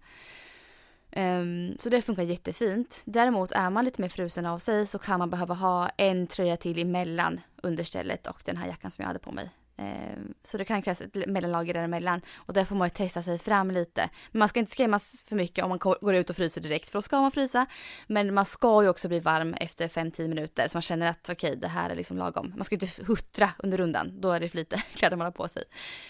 [1.10, 3.02] Ehm, så det funkar jättefint.
[3.06, 6.56] Däremot är man lite mer frusen av sig så kan man behöva ha en tröja
[6.56, 9.50] till emellan understället och den här jackan som jag hade på mig.
[9.76, 13.38] Eh, så det kan krävas ett mellanlager däremellan och där får man ju testa sig
[13.38, 14.10] fram lite.
[14.30, 16.98] Men man ska inte skrämmas för mycket om man går ut och fryser direkt för
[16.98, 17.66] då ska man frysa.
[18.06, 21.50] Men man ska ju också bli varm efter 5-10 minuter så man känner att okej
[21.50, 22.52] okay, det här är liksom lagom.
[22.56, 25.48] Man ska inte huttra under rundan, då är det för lite kläder man har på
[25.48, 25.64] sig.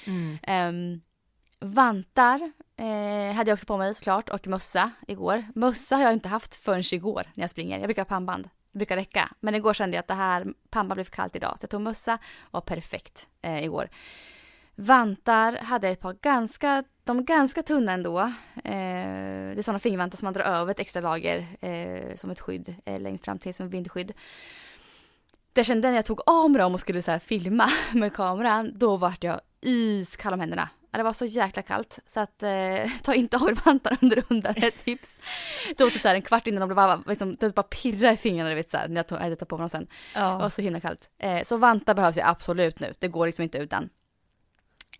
[0.07, 0.39] Mm.
[0.69, 1.01] Um,
[1.71, 5.45] vantar eh, hade jag också på mig såklart och mössa igår.
[5.55, 7.79] Mössa har jag inte haft förrän igår när jag springer.
[7.79, 9.33] Jag brukar ha pannband det brukar räcka.
[9.41, 11.55] Men igår kände jag att det här, pampa blev för kallt idag.
[11.59, 12.19] Så jag tog mössa,
[12.51, 13.89] var perfekt eh, igår.
[14.75, 18.19] Vantar hade ett par ganska, de är ganska tunna ändå.
[18.21, 18.33] Eh,
[18.65, 22.75] det är sådana fingervantar som man drar över ett extra lager eh, som ett skydd
[22.85, 24.13] eh, längst fram till som vindskydd.
[25.53, 28.73] Det kände när jag tog av mig dem och skulle så här, filma med kameran,
[28.75, 30.69] då vart jag iskall om händerna.
[30.97, 34.55] Det var så jäkla kallt så att eh, ta inte av er vantarna under rundan
[34.57, 35.19] är ett tips.
[35.77, 38.13] Det var typ så här en kvart innan de blev bara, liksom, det bara pirra
[38.13, 39.87] i fingrarna vet så här, när jag tog, hade tagit på mig dem sen.
[40.15, 40.33] Ja.
[40.33, 41.09] Det var så himla kallt.
[41.19, 43.89] Eh, så vantar behövs ju absolut nu, det går liksom inte utan.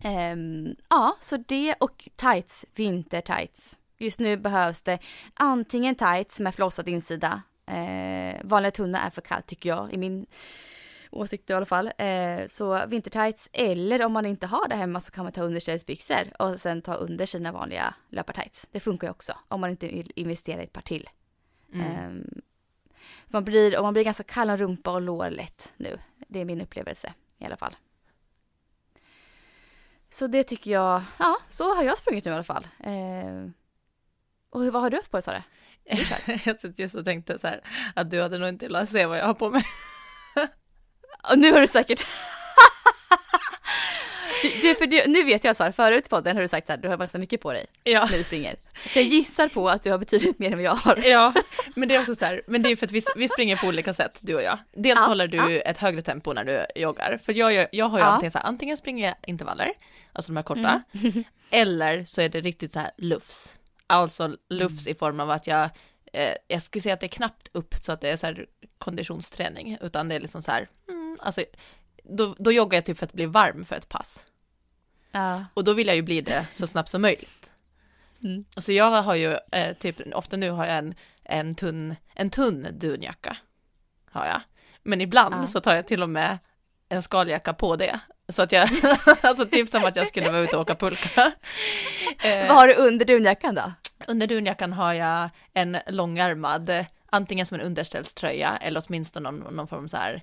[0.01, 0.35] Eh,
[0.89, 3.77] ja, så det och tights, vintertights.
[3.97, 4.99] Just nu behövs det
[5.33, 7.41] antingen tights med flossad insida.
[7.67, 10.25] Eh, vanliga tunna är för kallt tycker jag i min
[11.15, 11.91] åsikter i alla fall.
[11.97, 16.41] Eh, så vintertights eller om man inte har det hemma så kan man ta underställsbyxor
[16.41, 18.67] och sen ta under sina vanliga löpartights.
[18.71, 21.09] Det funkar ju också om man inte vill investera i ett par till.
[21.73, 21.87] Mm.
[21.87, 22.39] Eh,
[23.27, 25.99] man blir, och man blir ganska kall om rumpa och lår lätt nu.
[26.27, 27.75] Det är min upplevelse i alla fall.
[30.09, 32.67] Så det tycker jag, ja så har jag sprungit nu i alla fall.
[32.79, 33.49] Eh,
[34.49, 35.43] och vad har du haft på dig Sara?
[36.45, 37.61] jag satt just och tänkte så här
[37.95, 39.63] att du hade nog inte velat se vad jag har på mig.
[41.31, 42.05] Och nu har du säkert
[44.61, 46.87] det, för det, nu vet jag Sara, förut i podden har du sagt att du
[46.87, 48.07] har ganska mycket på dig ja.
[48.11, 48.55] när du springer.
[48.87, 50.99] Så jag gissar på att du har betydligt mer än vad jag har.
[51.05, 51.33] Ja,
[51.75, 53.67] men det är också så här, men det är för att vi, vi springer på
[53.67, 54.59] olika sätt du och jag.
[54.73, 55.49] Dels ja, håller du ja.
[55.49, 58.09] ett högre tempo när du joggar, för jag, jag har ju ja.
[58.09, 59.71] antingen så här, antingen springer jag intervaller,
[60.13, 61.23] alltså de här korta, mm.
[61.49, 63.55] eller så är det riktigt så här lufs.
[63.87, 64.95] Alltså lufs mm.
[64.95, 65.69] i form av att jag
[66.13, 68.45] eh, jag skulle säga att det är knappt upp så att det är så här
[68.77, 71.43] konditionsträning, utan det är liksom så här, mm, alltså,
[72.03, 74.25] då, då joggar jag typ för att bli varm för ett pass.
[75.11, 75.45] Ja.
[75.53, 77.49] Och då vill jag ju bli det så snabbt som möjligt.
[78.23, 78.45] Mm.
[78.57, 82.67] Så jag har ju, eh, typ, ofta nu har jag en, en tunn, en tunn
[82.73, 83.37] dunjacka.
[84.11, 84.41] Har jag.
[84.83, 85.47] Men ibland ja.
[85.47, 86.37] så tar jag till och med
[86.89, 87.99] en skaljacka på det.
[88.29, 88.69] Så att jag,
[89.21, 91.31] alltså typ som att jag skulle vara ute och åka pulka.
[92.23, 93.71] Vad har du under dunjackan då?
[94.07, 99.87] Under dunjackan har jag en långärmad, antingen som en underställströja eller åtminstone någon, någon form
[99.87, 100.21] så här eh,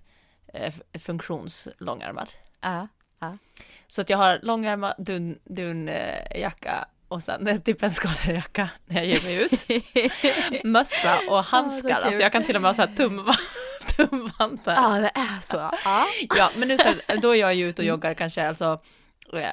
[0.98, 2.28] funktionslångärmad.
[2.60, 2.88] Ja,
[3.20, 3.38] ja.
[3.86, 9.22] Så att jag har långärmad dun, dunjacka och sen typ en skaljacka när jag ger
[9.22, 10.64] mig ut.
[10.64, 13.32] Mössa och handskar, oh, alltså jag kan till och med ha så här tum,
[13.96, 14.74] tumvantar.
[14.74, 15.76] Ja, det är så.
[15.84, 18.80] Ja, ja men nu så då är jag ju ute och joggar kanske alltså
[19.32, 19.48] eh,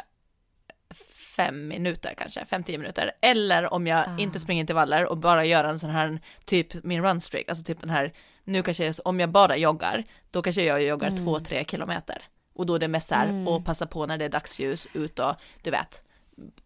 [1.36, 3.12] fem minuter kanske, fem, tio minuter.
[3.22, 4.20] Eller om jag ah.
[4.20, 7.90] inte springer intervaller och bara gör en sån här, typ min runstreak, alltså typ den
[7.90, 8.14] här,
[8.50, 11.26] nu kanske jag, om jag bara joggar, då kanske jag joggar mm.
[11.26, 12.24] två, tre kilometer.
[12.54, 13.48] Och då är det mest så här, mm.
[13.48, 16.04] och passa på när det är dagsljus ut och du vet,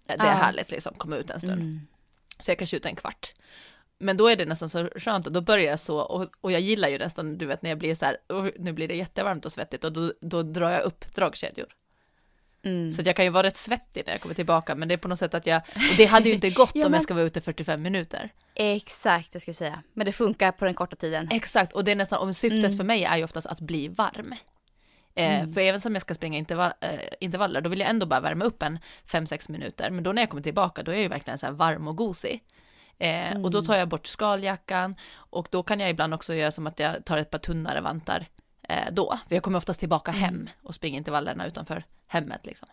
[0.06, 0.34] det är ah.
[0.34, 1.62] härligt liksom, komma ut en stund.
[1.62, 1.88] Mm.
[2.40, 3.34] Så jag kanske ut en kvart.
[3.98, 6.62] Men då är det nästan så skönt och då börjar jag så och, och jag
[6.62, 8.18] gillar ju nästan, du vet när jag blir så här,
[8.60, 11.76] nu blir det jättevarmt och svettigt och då, då drar jag upp dragkedjor.
[12.66, 12.92] Mm.
[12.92, 15.08] Så jag kan ju vara rätt svettig när jag kommer tillbaka, men det är på
[15.08, 17.26] något sätt att jag, och det hade ju inte gått ja, om jag ska vara
[17.26, 18.30] ute 45 minuter.
[18.56, 19.84] Exakt, jag ska säga.
[19.94, 21.28] Men det funkar på den korta tiden.
[21.32, 22.78] Exakt, och det är nästan, och syftet mm.
[22.78, 24.36] för mig är ju oftast att bli varm.
[25.16, 25.54] Eh, mm.
[25.54, 28.46] För även som jag ska springa intervall, eh, intervaller, då vill jag ändå bara värma
[28.46, 31.38] upp en 5-6 minuter, men då när jag kommer tillbaka, då är jag ju verkligen
[31.38, 32.44] så varm och gosig.
[33.00, 33.44] Eh.
[33.44, 33.66] Och då mm.
[33.66, 37.18] tar jag bort skaljackan och då kan jag ibland också göra som att jag tar
[37.18, 38.28] ett par tunnare vantar
[38.92, 39.20] då.
[39.28, 40.24] För jag kommer oftast tillbaka mm.
[40.24, 42.68] hem och springer intervallerna utanför hemmet liksom.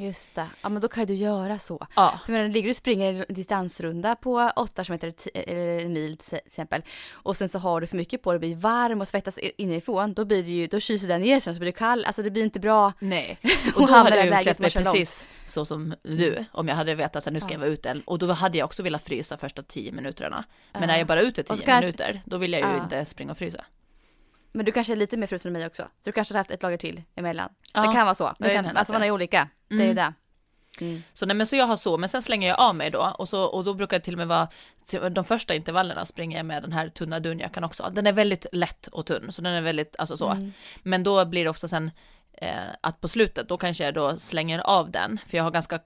[0.00, 1.86] Just det, ja men då kan du göra så.
[1.96, 2.20] Ja.
[2.26, 4.98] För ligger du och springer en distansrunda på 8 km
[5.34, 9.00] eller mil till exempel och sen så har du för mycket på dig, blir varm
[9.00, 11.78] och svettas inifrån, då blir det ju, då kyser den ner sen så blir det
[11.78, 12.92] kall, alltså det blir inte bra.
[12.98, 13.38] Nej,
[13.74, 17.26] och då hade jag ju klätt mig precis så som du, om jag hade vetat
[17.26, 19.92] att nu ska jag vara ute, och då hade jag också velat frysa första 10
[19.92, 20.44] minuterna.
[20.72, 20.86] Men ja.
[20.86, 22.82] när jag bara är ute 10 kanske, minuter, då vill jag ju ja.
[22.82, 23.64] inte springa och frysa.
[24.52, 25.88] Men du kanske är lite mer frusen än mig också.
[26.04, 27.50] Du kanske har haft ett lager till emellan.
[27.74, 28.34] Ja, det kan vara så.
[28.38, 29.38] Det kan hända, alltså man är olika.
[29.38, 29.48] Mm.
[29.68, 29.96] Det är ju mm.
[29.96, 30.14] det.
[30.80, 31.02] Mm.
[31.12, 33.28] Så nej men så jag har så, men sen slänger jag av mig då och,
[33.28, 34.48] så, och då brukar det till och med vara,
[35.10, 37.90] de första intervallerna springer jag med den här tunna dunjackan också.
[37.92, 40.28] Den är väldigt lätt och tunn, så den är väldigt, alltså så.
[40.28, 40.52] Mm.
[40.82, 41.90] Men då blir det ofta sen
[42.32, 45.80] eh, att på slutet, då kanske jag då slänger av den, för jag har ganska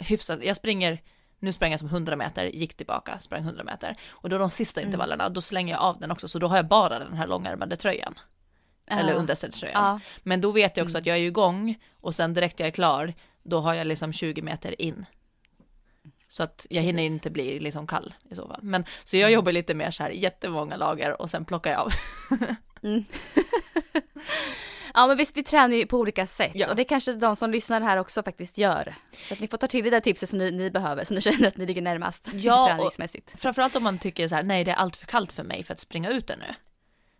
[0.00, 1.00] hyfsat, jag springer
[1.38, 3.96] nu sprang jag som 100 meter, gick tillbaka, sprang 100 meter.
[4.10, 4.88] Och då de sista mm.
[4.88, 7.76] intervallerna, då slänger jag av den också, så då har jag bara den här långärmade
[7.76, 8.14] tröjan.
[8.88, 9.18] eller Ja.
[9.18, 9.84] underställströjan.
[9.84, 10.00] Ja.
[10.22, 11.02] Men då vet jag också Mm.
[11.02, 14.42] att jag är igång och sen direkt jag är klar, då har jag liksom 20
[14.42, 15.06] meter in.
[16.28, 17.12] Så att jag hinner Precis.
[17.12, 18.60] inte bli liksom kall i så fall.
[18.62, 21.92] Men så jag jobbar lite mer så här jättemånga lager och sen plockar jag av.
[24.96, 26.70] Ja men visst vi tränar ju på olika sätt Ja.
[26.70, 28.94] och det kanske de som lyssnar här också faktiskt gör.
[29.28, 31.20] Så att ni får ta till det där tipset som ni, ni behöver så ni
[31.20, 33.40] känner att ni ligger närmast Ja, och- träningsmässigt.
[33.40, 35.72] Framförallt om man tycker så här, nej det är allt för kallt för mig för
[35.74, 36.54] att springa ut nu.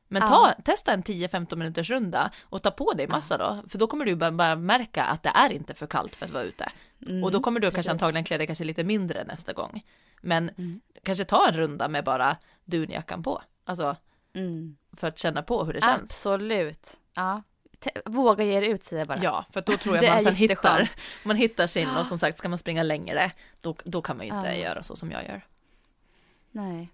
[0.08, 0.28] Men Ja.
[0.28, 4.04] ta, testa en 10-15 minuters runda och ta på dig massa då, för då kommer
[4.04, 6.68] du bara, märka att det är inte för kallt för att vara ute.
[7.06, 7.90] Mm, och då kommer du kanske precis.
[7.90, 9.82] antagligen klä dig kanske lite mindre nästa gång.
[10.20, 10.80] Men Mm.
[11.02, 13.96] kanske ta en runda med bara dunjackan på, alltså
[14.34, 14.76] Mm.
[14.96, 16.02] för att känna på hur det känns.
[16.02, 16.88] Absolut.
[17.16, 17.42] Ja.
[18.04, 19.18] Våga ge er ut säger jag bara.
[19.22, 20.90] Ja, för då tror jag man sen hittar,
[21.24, 24.32] man hittar sin och som sagt ska man springa längre, då, då kan man ju
[24.34, 24.54] inte Ja.
[24.54, 25.46] göra så som jag gör.
[26.50, 26.88] Nej.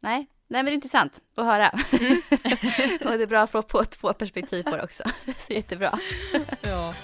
[0.00, 1.68] Nej, nej men det är intressant att höra.
[1.92, 2.22] Mm.
[3.10, 5.02] och det är bra att få på två perspektiv på det också.
[5.38, 5.98] Så jättebra.
[6.62, 6.94] Ja.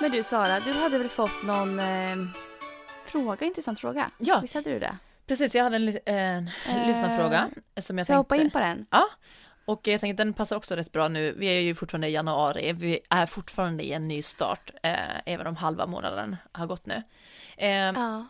[0.00, 2.16] Men du Sara, du hade väl fått någon eh,
[3.04, 4.10] fråga, intressant fråga?
[4.18, 4.38] Ja.
[4.40, 4.98] Visst hade du det?
[5.28, 7.48] Precis, jag hade en, en Eh, lyssnarfråga
[7.80, 8.14] som jag Så tänkte...
[8.14, 8.86] hoppa in på den?
[9.64, 11.32] Och jag tänkte den passar också rätt bra nu.
[11.32, 12.72] Vi är ju fortfarande i januari.
[12.72, 14.92] Vi är fortfarande i en ny start, eh,
[15.26, 17.02] även om halva månaden har gått nu.
[17.56, 18.26] Eh, Ja.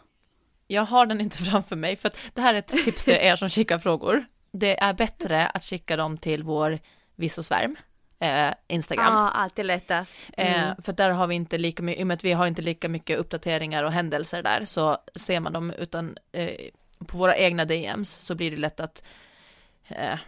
[0.67, 3.37] Jag har den inte framför mig, för att det här är ett tips till er
[3.37, 4.25] som skickar frågor.
[4.53, 6.79] Det är bättre att skicka dem till vår
[7.17, 7.77] Vissosvärm,
[8.21, 9.05] eh, Instagram.
[9.15, 10.17] Ja, alltid lättast.
[10.37, 10.69] Mm.
[10.69, 12.63] Eh, för där har vi inte lika mycket, i och med att vi har inte
[12.63, 16.51] lika mycket uppdateringar och händelser där, så ser man dem, utan eh,
[17.07, 19.05] på våra egna DMs så blir det lätt att
[19.89, 20.19] eh,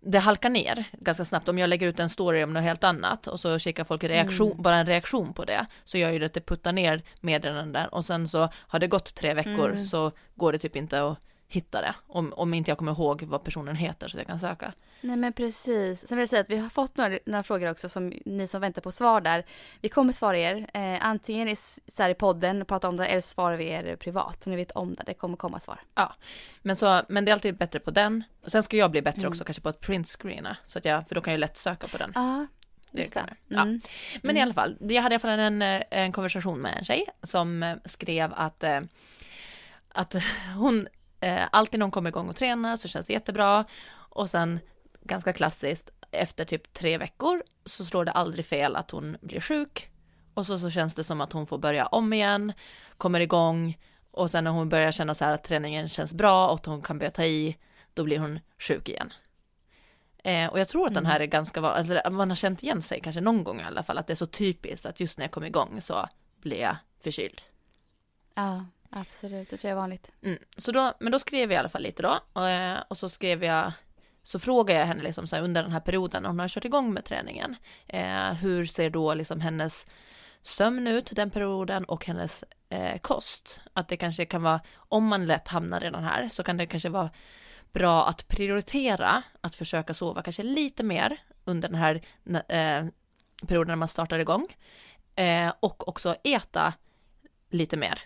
[0.00, 1.48] det halkar ner ganska snabbt.
[1.48, 4.50] Om jag lägger ut en story om något helt annat och så kikar folk reaktion,
[4.52, 4.62] Mm.
[4.62, 8.04] bara en reaktion på det, så gör ju det att det puttar ner meddelanden och
[8.04, 9.86] sen så har det gått tre veckor Mm.
[9.86, 13.44] så går det typ inte att hitta det, om, om inte jag kommer ihåg vad
[13.44, 14.72] personen heter så att jag kan söka.
[15.00, 16.06] Nej men precis.
[16.08, 18.60] Sen vill jag säga att vi har fått några, några frågor också som ni som
[18.60, 19.44] väntar på svar där.
[19.80, 20.66] Vi kommer svara er.
[20.74, 23.96] Eh, antingen i, så här i podden och prata om det eller svarar vi er
[23.96, 24.42] privat.
[24.42, 25.02] Så ni vet om det.
[25.06, 25.80] Det kommer komma svar.
[26.62, 28.24] Men, så, men det är alltid bättre på den.
[28.44, 29.30] Och sen ska jag bli bättre Mm.
[29.30, 31.96] också kanske på att printscreena, så att jag, för då kan jag lätt söka på
[31.98, 32.12] den.
[32.14, 32.46] Ja,
[32.90, 33.34] just det.
[33.48, 33.62] Ja.
[33.62, 33.80] Mm.
[34.22, 34.42] Men i Mm.
[34.42, 38.32] alla fall, jag hade i alla fall en, en konversation med en tjej som skrev
[38.36, 38.80] att, eh,
[39.88, 40.14] att
[40.56, 40.88] hon
[41.20, 43.64] eh, alltid när hon kommer igång och tränar så känns det jättebra.
[43.92, 44.60] Och sen
[45.02, 49.90] ganska klassiskt efter typ tre veckor så slår det aldrig fel att hon blir sjuk.
[50.34, 52.52] Och så, så känns det som att hon får börja om igen,
[52.96, 53.78] kommer igång.
[54.10, 56.82] Och sen när hon börjar känna så här att träningen känns bra och att hon
[56.82, 57.56] kan börja ta i,
[57.94, 59.12] då blir hon sjuk igen.
[60.26, 62.82] Eh, och jag tror att den här är ganska van, eller man har känt igen
[62.82, 65.24] sig kanske någon gång i alla fall, att det är så typiskt att just när
[65.24, 66.08] jag kommer igång så
[66.40, 67.42] blir jag förkyld.
[68.34, 68.64] Ja,
[69.00, 69.50] absolut.
[69.50, 70.12] Det tror jag är vanligt.
[70.22, 70.38] Mm.
[70.56, 73.44] Så då, men då skrev jag i alla fall lite då, och, och så skrev
[73.44, 73.72] jag,
[74.22, 76.64] så frågade jag henne liksom så här under den här perioden, när hon har kört
[76.64, 77.56] igång med träningen,
[77.86, 79.86] eh, hur ser då liksom hennes
[80.42, 83.60] sömn ut den perioden och hennes eh, kost?
[83.72, 86.88] Att det kanske kan vara, om man lätt hamnar redan här, så kan det kanske
[86.88, 87.10] vara
[87.72, 91.94] bra att prioritera att försöka sova kanske lite mer under den här
[92.34, 92.86] eh,
[93.46, 94.46] perioden när man startar igång.
[95.14, 96.72] Eh, och också äta
[97.50, 98.02] lite mer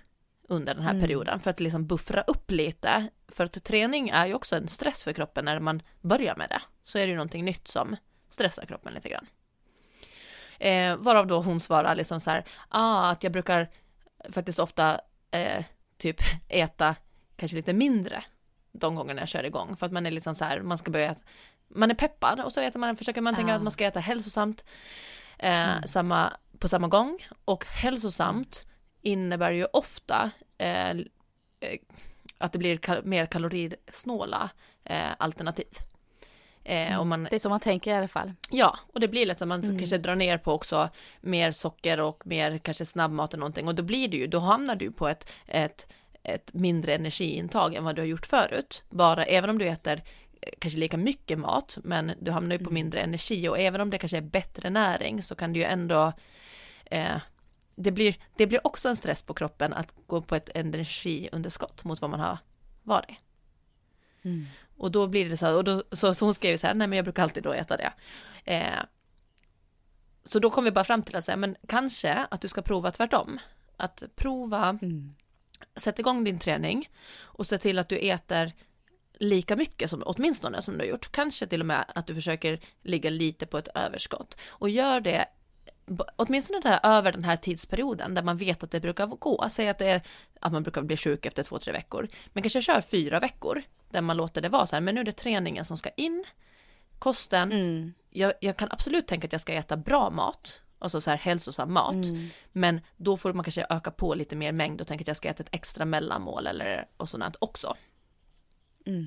[0.51, 1.03] under den här Mm.
[1.03, 3.07] perioden för att liksom buffra upp lite.
[3.29, 6.63] För att träning är ju också en stress för kroppen när man börjar med det.
[6.85, 7.97] Så är det ju någonting nytt som
[8.29, 9.27] stressar kroppen lite grann.
[10.59, 13.69] Eh, varav då hon svarar liksom så här, ah, att jag brukar
[14.33, 15.65] faktiskt ofta eh,
[15.99, 16.17] typ
[16.49, 16.95] äta
[17.37, 18.25] kanske lite mindre
[18.73, 19.77] de gångerna jag kör igång.
[19.77, 21.15] För att man är liksom så här, man ska börja,
[21.69, 23.57] man är peppad och så äter man, försöker man tänka Ah.
[23.57, 24.65] att man ska äta hälsosamt
[25.39, 25.83] eh, Mm.
[25.87, 27.19] samma, på samma gång.
[27.45, 28.67] Och hälsosamt
[29.03, 30.97] innebär ju ofta eh, eh,
[32.39, 34.51] att det blir kal- mer kalorisnåla
[34.85, 35.67] eh, alternativ.
[36.65, 38.33] Eh, och man, Det är så man tänker i alla fall.
[38.51, 39.79] Ja, och det blir lätt att man Mm.
[39.79, 40.89] kanske drar ner på också
[41.21, 44.77] mer socker och mer kanske snabbmat eller någonting och då blir det ju, då hamnar
[44.77, 48.83] du på ett, ett, ett mindre energiintag än vad du har gjort förut.
[48.91, 50.03] Bara, även om du äter
[50.41, 52.75] eh, kanske lika mycket mat, men du hamnar ju på Mm.
[52.75, 56.13] mindre energi och även om det kanske är bättre näring så kan du ju ändå
[56.85, 57.17] eh,
[57.83, 62.01] det blir, det blir också en stress på kroppen att gå på ett energiunderskott mot
[62.01, 62.39] vad man har
[62.83, 63.17] varit.
[64.23, 64.47] Mm.
[64.77, 66.97] Och då blir det så och då, så, så hon skrev så här, nej men
[66.97, 67.93] jag brukar alltid då äta det.
[68.45, 68.81] Eh,
[70.25, 72.91] så då kom vi bara fram till att säga, men kanske att du ska prova
[72.91, 73.39] tvärtom.
[73.77, 75.15] Att prova, Mm.
[75.77, 76.89] sätt igång din träning
[77.19, 78.53] och se till att du äter
[79.13, 81.13] lika mycket som åtminstone som du har gjort.
[81.13, 84.37] Kanske till och med att du försöker ligga lite på ett överskott.
[84.49, 85.27] Och gör det
[86.17, 89.47] åtminstone där, över den här tidsperioden där man vet att det brukar gå.
[89.51, 90.03] Säg att, det är,
[90.41, 92.09] att man brukar bli sjuk efter två, tre veckor.
[92.33, 95.05] Men kanske kör fyra veckor där man låter det vara så här, men nu är
[95.05, 96.25] det träningen som ska in,
[96.99, 97.93] kosten, Mm.
[98.11, 101.73] jag, jag kan absolut tänka att jag ska äta bra mat, alltså så här hälsosam
[101.73, 102.29] mat, Mm.
[102.53, 105.29] men då får man kanske öka på lite mer mängd och tänka att jag ska
[105.29, 107.77] äta ett extra mellanmål eller och sånt också.
[108.87, 109.05] Mm.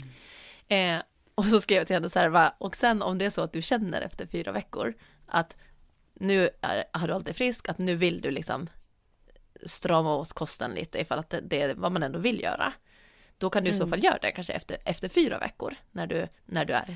[0.67, 1.03] Eh,
[1.35, 3.41] och så skrev jag till henne så här, va, och sen om det är så
[3.41, 4.93] att du känner efter fyra veckor
[5.25, 5.57] att
[6.13, 8.69] nu är, har du hållit dig frisk, att nu vill du liksom
[9.65, 12.73] strama åt kosten lite ifall att det, är vad man ändå vill göra.
[13.37, 13.89] Då kan du i så Mm.
[13.89, 16.95] fall göra det kanske efter, efter fyra veckor när du, när du är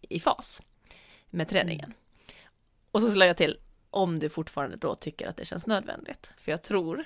[0.00, 0.62] i fas
[1.26, 1.92] med träningen.
[2.90, 3.58] Och så slår jag till
[3.90, 6.30] om du fortfarande då tycker att det känns nödvändigt.
[6.36, 7.04] För jag tror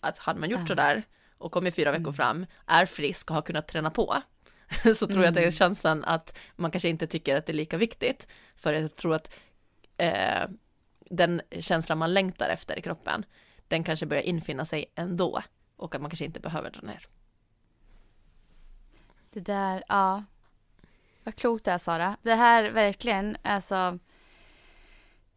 [0.00, 1.02] att hade man gjort sådär
[1.38, 2.14] och kommit fyra veckor Mm.
[2.14, 4.22] fram, är frisk och har kunnat träna på,
[4.96, 5.52] så tror jag att det är Mm.
[5.52, 8.28] chansen att man kanske inte tycker att det är lika viktigt.
[8.56, 9.34] För jag tror att
[9.96, 10.44] eh,
[11.10, 13.24] den känslan man längtar efter i kroppen,
[13.68, 15.42] den kanske börjar infinna sig ändå.
[15.76, 17.06] Och att man kanske inte behöver dra ner.
[19.30, 20.24] Det där, ja.
[21.24, 22.16] Vad klokt det är Sara.
[22.22, 23.98] Det här verkligen, alltså.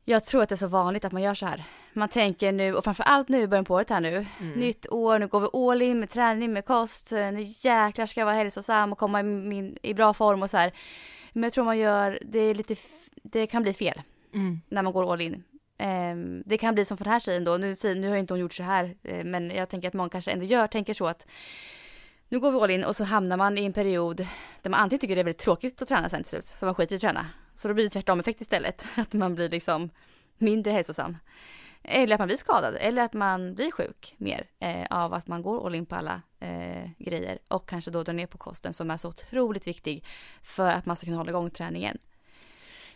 [0.06, 1.64] Jag tror att det är så vanligt att man gör så här.
[1.94, 4.26] Man tänker nu, och framför allt nu i början på året här nu.
[4.40, 4.60] Mm.
[4.60, 7.12] Nytt år, nu går vi all in med träning, med kost.
[7.12, 10.58] Nu jäklar ska jag vara hälsosam och komma i, min, i bra form och så
[10.58, 10.74] här.
[11.34, 12.76] Men jag tror man gör, det är lite,
[13.24, 14.02] det kan bli fel
[14.34, 14.62] Mm.
[14.70, 15.44] när man går all in.
[15.82, 18.40] Ehm, det kan bli som för den här tjejen då, nu, nu har inte hon
[18.40, 21.28] gjort så här, eh, men jag tänker att många kanske ändå gör, tänker så att
[22.30, 24.28] nu går vi all in och så hamnar man i en period
[24.62, 26.76] där man antingen tycker det är väldigt tråkigt att träna sen till slut, så man
[26.76, 27.26] skiter i att träna.
[27.56, 29.90] Så då blir det tvärtom effekt istället, att man blir liksom
[30.38, 31.18] mindre hälsosam.
[31.84, 35.42] Eller att man blir skadad, eller att man blir sjuk mer eh, av att man
[35.42, 38.92] går all in på alla eh, grejer och kanske då drar ner på kosten som
[38.92, 40.06] är så otroligt viktig
[40.42, 41.98] för att man ska kunna hålla igång träningen.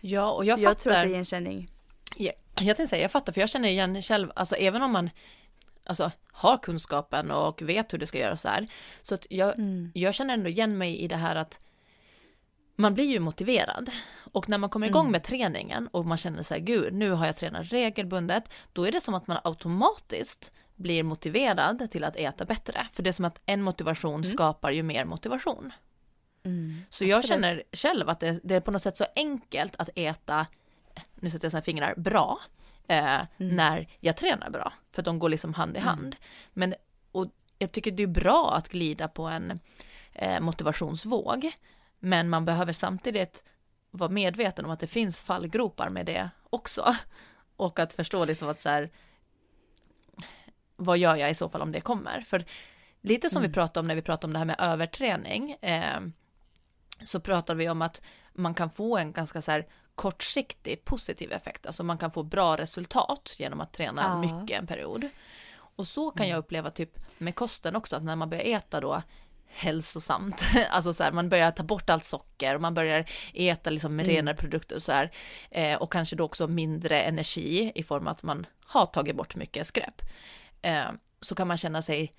[0.01, 0.83] Ja, och jag så jag fattar.
[0.83, 1.69] tror att det är igenkänning.
[2.55, 5.09] Jag, tänkte säga, jag fattar, för jag känner igen själv, alltså även om man
[5.85, 8.67] alltså, har kunskapen och vet hur det ska göras så här,
[9.01, 9.91] så att jag, Mm.
[9.93, 11.59] jag känner ändå igen mig i det här att
[12.75, 13.91] man blir ju motiverad
[14.33, 15.11] och när man kommer igång Mm.
[15.11, 18.43] med träningen och man känner så här, gud, nu har jag tränat regelbundet,
[18.73, 22.87] då är det som att man automatiskt blir motiverad till att äta bättre.
[22.93, 25.71] För det är som att en motivation skapar ju mer motivation.
[26.45, 26.81] Mm.
[26.89, 27.43] Så jag Absolut.
[27.43, 30.47] känner själv att det, det är på något sätt så enkelt att äta,
[31.15, 32.39] nu sätter jag här fingrar, bra,
[32.87, 34.73] eh, när jag tränar bra.
[34.91, 36.15] För de går liksom hand i hand.
[36.53, 36.75] Men,
[37.11, 37.27] och
[37.57, 39.59] jag tycker det är bra att glida på en
[40.13, 41.51] eh, motivationsvåg.
[41.99, 43.43] Men man behöver samtidigt
[43.91, 46.95] vara medveten om att det finns fallgropar med det också.
[47.55, 48.89] Och att förstå liksom att så här,
[50.75, 52.21] vad gör jag i så fall om det kommer?
[52.21, 52.45] För
[53.01, 56.01] lite som vi pratade om när vi pratade om det här med överträning, eh,
[56.99, 58.01] så pratar vi om att
[58.33, 62.57] man kan få en ganska så här kortsiktig positiv effekt, alltså man kan få bra
[62.57, 64.19] resultat genom att träna Ja.
[64.19, 65.09] mycket en period.
[65.75, 69.01] Och så kan jag uppleva typ med kosten också, att när man börjar äta då
[69.47, 73.95] hälsosamt, alltså så här, man börjar ta bort allt socker och man börjar äta liksom
[73.95, 74.15] med Mm.
[74.15, 75.11] renare produkter och så här,
[75.51, 79.35] eh, och kanske då också mindre energi i form av att man har tagit bort
[79.35, 80.01] mycket skräp,
[80.61, 80.85] eh,
[81.21, 82.13] så kan man känna sig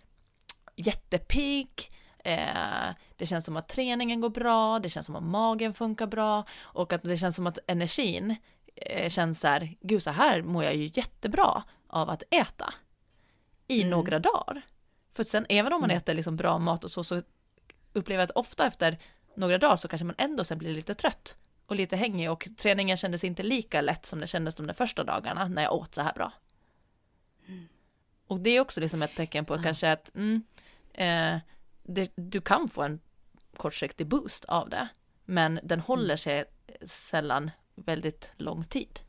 [0.77, 1.91] jättepigg,
[2.25, 6.45] eh, det känns som att träningen går bra, det känns som att magen funkar bra
[6.63, 8.37] och att det känns som att energin
[8.77, 12.75] eh, känns så här, gud så här mår jag ju jättebra av att äta
[13.69, 13.91] i Mm.
[13.91, 14.63] några dagar.
[15.15, 15.99] För sen även om man Mm.
[15.99, 17.23] äter liksom bra mat och så, så
[17.93, 18.99] upplever jag att ofta efter
[19.37, 22.97] några dagar så kanske man ändå sen blir lite trött och lite hängig och träningen
[22.97, 26.03] kändes inte lika lätt som det kändes de där första dagarna när jag åt så
[26.03, 26.33] här bra.
[28.27, 29.63] Och det är också liksom ett tecken på Ja.
[29.63, 30.43] kanske att mm,
[30.95, 31.39] eh,
[31.85, 33.01] det, du kan få en
[33.57, 34.89] kortsiktig boost av det,
[35.25, 36.45] men den håller sig
[36.83, 39.01] sällan väldigt lång tid.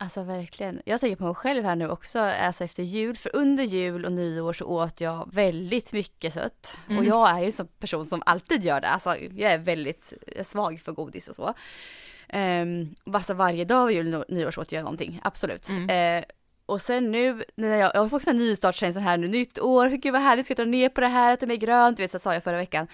[0.00, 0.82] Alltså verkligen.
[0.84, 3.16] Jag tänker på mig själv här nu också, alltså efter jul.
[3.16, 6.78] För under jul och nyår så åt jag väldigt mycket sött.
[6.86, 6.98] Mm.
[6.98, 8.88] Och jag är ju en sån person som alltid gör det.
[8.88, 10.12] Alltså jag är väldigt
[10.42, 11.54] svag för godis och så.
[12.32, 15.68] Um, alltså varje dag vid jul och nyår så åt jag någonting, absolut.
[15.68, 15.90] Mm.
[15.90, 16.24] Eh,
[16.68, 20.12] och sen nu, när jag, jag har fått en nystartskänsla här nu, nytt år, gud
[20.12, 22.18] vad härligt, ska jag dra ner på det här, äta mer grönt, du vet så
[22.18, 22.86] sa jag förra veckan.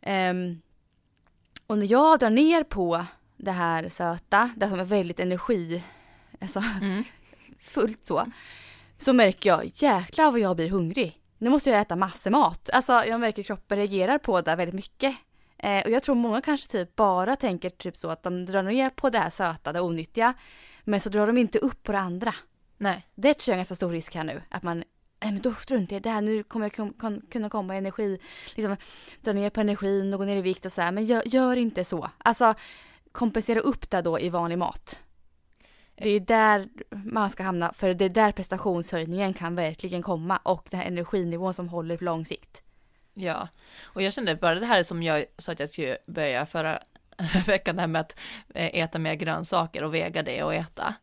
[0.00, 0.60] Ehm,
[1.66, 5.82] och när jag drar ner på det här söta, det som är väldigt energi,
[6.40, 7.04] alltså Mm.
[7.60, 8.26] fullt så,
[8.98, 11.20] så märker jag jäklar vad jag blir hungrig.
[11.38, 12.70] Nu måste jag äta massor mat.
[12.72, 15.16] Alltså jag märker kroppen reagerar på det väldigt mycket.
[15.58, 18.90] Eh, och jag tror många kanske typ bara tänker typ så att de drar ner
[18.90, 20.34] på det här söta, det onyttiga.
[20.84, 22.34] Men så drar de inte upp på det andra.
[22.78, 24.42] Nej, Det tror jag är en ganska stor risk här nu.
[24.48, 24.76] Att man,
[25.20, 27.74] nej men då struntar jag i det här, nu kommer jag kun- kun- kunna komma
[27.74, 28.18] i energi,
[28.54, 28.76] liksom
[29.22, 30.92] dra ner på energin och gå ner i vikt och så här.
[30.92, 32.10] Men gör, gör inte så.
[32.18, 32.54] Alltså
[33.12, 35.00] kompensera upp det då i vanlig mat.
[35.94, 40.66] Det är där man ska hamna, för det är där prestationshöjningen kan verkligen komma och
[40.70, 42.62] den här energinivån som håller på lång sikt.
[43.14, 43.48] Ja,
[43.82, 46.78] och jag kände bara det här som jag sa att jag skulle börja förra
[47.46, 48.18] veckan, det här med att
[48.54, 50.94] eh, äta mer grönsaker och väga det och äta.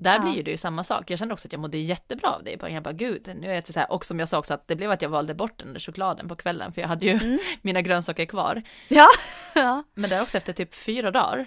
[0.00, 0.20] Där Ja.
[0.32, 1.10] blir det ju samma sak.
[1.10, 2.50] Jag kände också att jag mådde jättebra av det.
[2.50, 3.92] Jag bara, jag bara gud, nu äter jag så här.
[3.92, 6.28] Och som jag sa också att det blev att jag valde bort den där chokladen
[6.28, 7.38] på kvällen, för jag hade ju Mm.
[7.62, 8.62] mina grönsaker kvar.
[8.88, 9.06] Ja.
[9.54, 9.82] ja.
[9.94, 11.46] Men där också efter typ fyra dagar,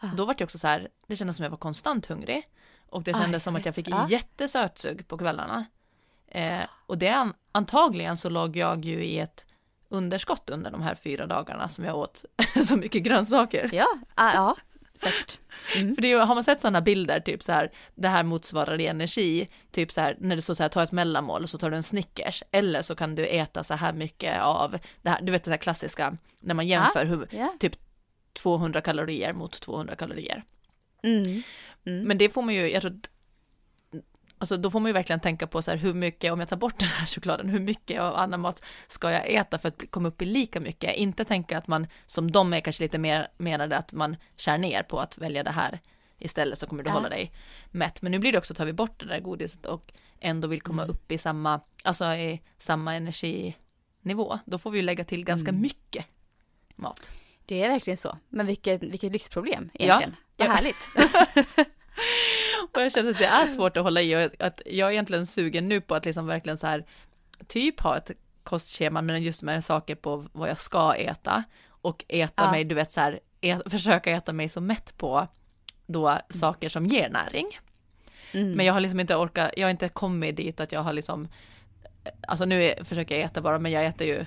[0.00, 0.06] Ah.
[0.16, 2.46] då var det också så här, det kändes som jag var konstant hungrig.
[2.88, 4.06] Och det Aj, kändes som att jag fick ja.
[4.08, 5.64] jättesötsug på kvällarna.
[6.28, 9.46] Eh, och det an- antagligen så låg jag ju i ett
[9.88, 12.24] underskott under de här fyra dagarna som jag åt
[12.64, 13.70] så mycket grönsaker.
[13.72, 14.56] Ja, ah, ja,
[15.02, 15.38] säkert.
[15.76, 15.94] Mm.
[15.94, 18.86] För det är, har man sett sådana bilder, typ så här, det här motsvarar i
[18.86, 21.70] energi, typ så här, när det står så här, ta ett mellanmål och så tar
[21.70, 25.32] du en Snickers, eller så kan du äta så här mycket av det här, du
[25.32, 27.52] vet det här klassiska, när man jämför hur, Ja.
[28.32, 30.44] 200 kalorier mot 200 kalorier.
[31.02, 31.42] Mm.
[31.86, 32.04] Mm.
[32.08, 32.98] Men det får man ju, jag tror
[34.42, 36.56] alltså då får man ju verkligen tänka på så här hur mycket, om jag tar
[36.56, 40.08] bort den här chokladen, hur mycket av annan mat ska jag äta för att komma
[40.08, 40.96] upp i lika mycket?
[40.96, 44.82] Inte tänka att man, som de är kanske lite mer menade, att man skär ner
[44.82, 45.78] på att välja det här
[46.18, 46.94] istället så kommer du Ja.
[46.94, 47.32] hålla dig
[47.70, 48.02] mätt.
[48.02, 50.84] Men nu blir det också, tar vi bort det där godiset och ändå vill komma
[50.84, 56.04] upp i samma, alltså i samma energinivå, då får vi ju lägga till ganska mycket
[56.76, 57.10] mat.
[57.46, 58.18] Det är verkligen så.
[58.28, 59.84] Men vilket, vilket lyxproblem Ja.
[59.84, 60.16] egentligen.
[60.36, 60.52] Vad Ja.
[60.52, 60.88] härligt.
[62.74, 65.26] Och jag känner att det är svårt att hålla i och att jag är egentligen
[65.26, 66.84] sugen nu på att liksom verkligen så här
[67.46, 68.10] typ ha ett
[68.44, 72.50] kostschema men just med saker på vad jag ska äta och äta Ja.
[72.50, 75.28] mig, du vet så här, ä- försöka äta mig så mätt på
[75.86, 77.46] då saker som ger näring.
[78.32, 78.52] Mm.
[78.52, 81.28] Men jag har liksom inte orkat, jag har inte kommit dit att jag har liksom,
[82.28, 84.26] alltså nu är, försöker jag äta bara men jag äter ju,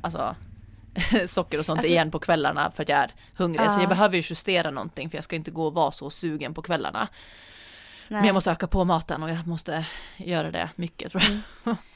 [0.00, 0.36] alltså
[1.26, 3.70] socker och sånt Alltså- igen på kvällarna för att jag är hungrig.
[3.70, 3.80] Så Ja.
[3.82, 6.62] jag behöver ju justera någonting för jag ska inte gå och vara så sugen på
[6.62, 7.08] kvällarna.
[8.08, 8.20] Nej.
[8.20, 9.84] Men jag måste öka på maten och jag måste
[10.16, 11.22] göra det mycket tror
[11.64, 11.76] jag.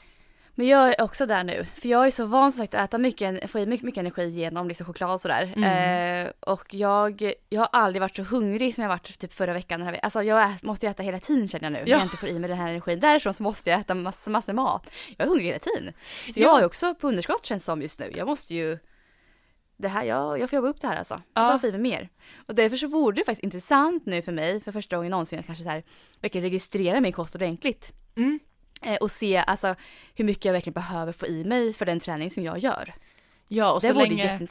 [0.55, 1.65] Men jag är också där nu.
[1.73, 4.67] För jag är så van sagt att äta mycket, få i mycket, mycket energi genom
[4.67, 5.53] liksom choklad och sådär.
[5.55, 6.25] Mm.
[6.25, 9.79] Eh, och jag, jag har aldrig varit så hungrig som jag varit typ förra veckan.
[9.79, 11.79] Den här, alltså jag måste ju äta hela tiden känner jag nu.
[11.79, 11.97] När Ja.
[11.97, 12.99] jag inte får i mig den här energin.
[12.99, 14.91] Därifrån så måste jag äta massor, massor mat.
[15.17, 15.93] Jag är hungrig hela tiden.
[16.33, 16.43] Så Ja.
[16.47, 18.11] jag är också på underskott känns som just nu.
[18.15, 18.77] Jag måste ju
[19.81, 21.21] det här, jag, jag får jobba upp det här alltså.
[21.33, 21.41] Ja.
[21.47, 22.09] bara få i mig mer.
[22.47, 25.45] Och därför så vore det faktiskt intressant nu för mig, för första gången någonsin, att
[25.45, 25.83] kanske så här,
[26.21, 27.91] verkligen registrera min kost ordentligt.
[28.15, 28.39] Mm.
[28.81, 29.75] Eh, och se alltså
[30.15, 32.93] hur mycket jag verkligen behöver få i mig för den träning som jag gör.
[33.47, 34.47] Ja, och det så länge,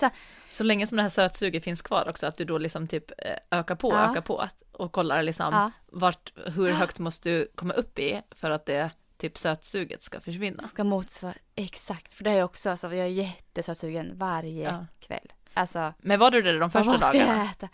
[0.49, 3.59] så länge som det här sötsuget finns kvar också, att du då liksom typ eh,
[3.59, 4.11] ökar på, Ja.
[4.11, 5.71] ökar på och kollar liksom Ja.
[5.87, 8.91] vart, hur högt måste du komma upp i för att det
[9.21, 10.63] typ sötsuget ska försvinna.
[10.63, 12.13] Ska motsvara, exakt.
[12.13, 14.87] För det är jag också, alltså jag är jättesötsugen varje Ja.
[15.01, 15.33] kväll.
[15.55, 17.39] Alltså, Men var du det de första vad ska dagarna?
[17.39, 17.69] jag äta?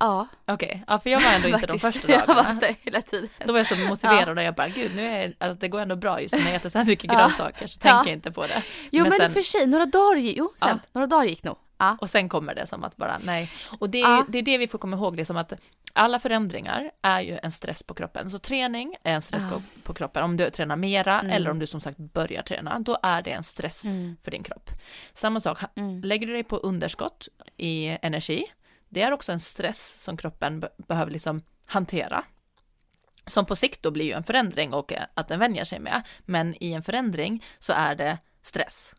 [0.00, 0.28] Ja.
[0.46, 2.42] Okej, ja för jag var ändå inte de första Jag dagarna.
[2.42, 3.28] varit där hela tiden.
[3.46, 5.96] Då var jag så motiverad och jag bara, gud nu är alltså, det går ändå
[5.96, 7.18] bra just när jag äter så här mycket Ja.
[7.18, 7.90] grönsaker så Ja.
[7.94, 8.62] tänker jag inte på det.
[8.90, 10.78] Jo men, Men sen- för sig, några dagar jo, sen, Ja.
[10.92, 11.56] några dagar gick nog.
[11.78, 11.96] Ja.
[12.00, 13.50] Och sen kommer det som att bara nej.
[13.78, 14.24] Och det är, Ja.
[14.28, 15.52] det är det vi får komma ihåg, det är som att
[15.92, 18.30] alla förändringar är ju en stress på kroppen.
[18.30, 19.62] Så träning är en stress Ja.
[19.82, 20.22] på kroppen.
[20.24, 21.32] Om du tränar mera Mm.
[21.32, 24.16] eller om du som sagt börjar träna, då är det en stress Mm.
[24.22, 24.70] för din kropp.
[25.12, 26.00] Samma sak, Mm.
[26.00, 28.44] lägger du dig på underskott i energi,
[28.88, 32.24] det är också en stress som kroppen be- behöver liksom hantera.
[33.26, 36.02] Som på sikt då blir ju en förändring och eh, att den vänjer sig med.
[36.20, 38.94] Men i en förändring så är det stress.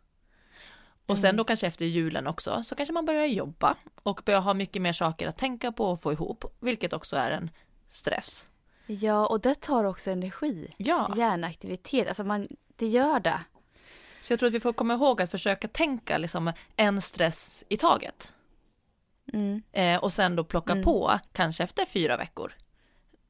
[1.10, 1.36] Och sen Mm.
[1.36, 4.92] då kanske efter julen också så kanske man börjar jobba och börjar ha mycket mer
[4.92, 7.50] saker att tänka på och få ihop, vilket också är en
[7.88, 8.48] stress.
[8.86, 10.74] Ja, och det tar också energi.
[10.76, 13.40] Ja, Hjärnaktivitet, alltså man, det gör det.
[14.20, 17.76] så jag tror att vi får komma ihåg att försöka tänka liksom en stress i
[17.76, 18.34] taget.
[19.32, 19.62] Mm.
[19.72, 20.84] Eh, och sen då plocka Mm.
[20.84, 22.52] på, kanske efter fyra veckor.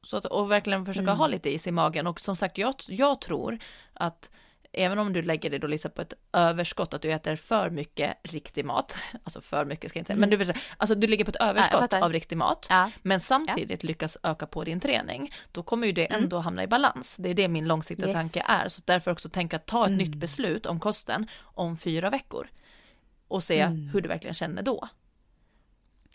[0.03, 1.17] Så att, och verkligen försöka Mm.
[1.17, 2.07] ha lite is i magen.
[2.07, 3.59] Och som sagt, jag, jag tror
[3.93, 4.31] att
[4.73, 8.17] även om du lägger dig då liksom på ett överskott, att du äter för mycket
[8.23, 11.25] riktig mat, alltså för mycket ska jag inte säga, men du, förstår, alltså du ligger
[11.25, 12.01] på ett överskott fattar.
[12.01, 12.91] av riktig mat, Ja.
[13.01, 16.23] men samtidigt lyckas öka på din träning, då kommer ju det Mm.
[16.23, 17.15] ändå hamna i balans.
[17.19, 18.15] Det är det min långsiktiga Yes.
[18.15, 19.97] tanke är, så därför också tänka ta ett Mm.
[19.97, 22.47] nytt beslut om kosten om fyra veckor
[23.27, 23.89] och se Mm.
[23.93, 24.87] hur du verkligen känner då.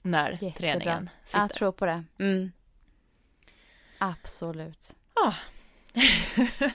[0.02, 0.52] När Jättebra.
[0.52, 1.40] träningen sitter.
[1.40, 2.04] Jag tror på det.
[2.18, 2.52] Mm.
[3.98, 4.96] Absolut.
[5.14, 5.34] Ja.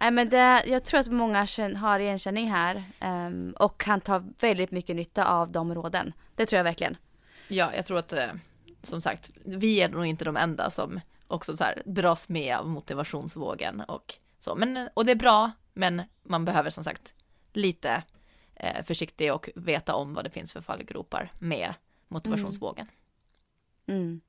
[0.00, 1.46] Nej men det, jag tror att många
[1.76, 6.12] har igenkänning här ehm, och kan ta väldigt mycket nytta av de råden.
[6.34, 6.96] Det tror jag verkligen.
[7.48, 8.28] Ja, jag tror att eh,
[8.82, 12.68] som sagt, vi är nog inte de enda som också så här dras med av
[12.68, 14.54] motivationsvågen och så.
[14.54, 17.14] Men, och det är bra, men man behöver som sagt
[17.52, 18.02] lite
[18.54, 21.74] eh, försiktig och veta om vad det finns för fallgropar med
[22.08, 22.86] motivationsvågen.
[23.86, 24.20] Mm.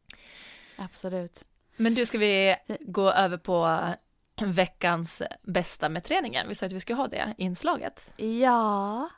[0.76, 1.43] Absolut.
[1.76, 3.80] Men du, ska vi gå över på
[4.45, 6.47] veckans bästa med träningen.
[6.47, 8.13] Vi sa att vi skulle ha det inslaget.
[8.17, 9.09] Ja,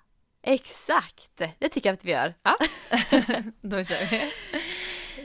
[0.41, 1.41] exakt.
[1.59, 2.33] Det tycker jag att vi gör.
[2.43, 2.57] Ja,
[3.61, 4.31] då kör vi.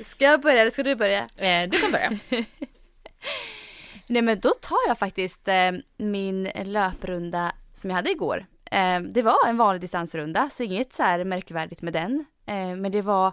[0.05, 1.29] Ska jag börja eller ska du börja?
[1.37, 2.11] Eh, du kan börja.
[4.07, 8.47] Nej men då tar jag faktiskt eh, min löprunda som jag hade igår.
[8.65, 12.25] Eh, det var en vanlig distansrunda så inget så här märkvärdigt med den.
[12.77, 13.33] Men det var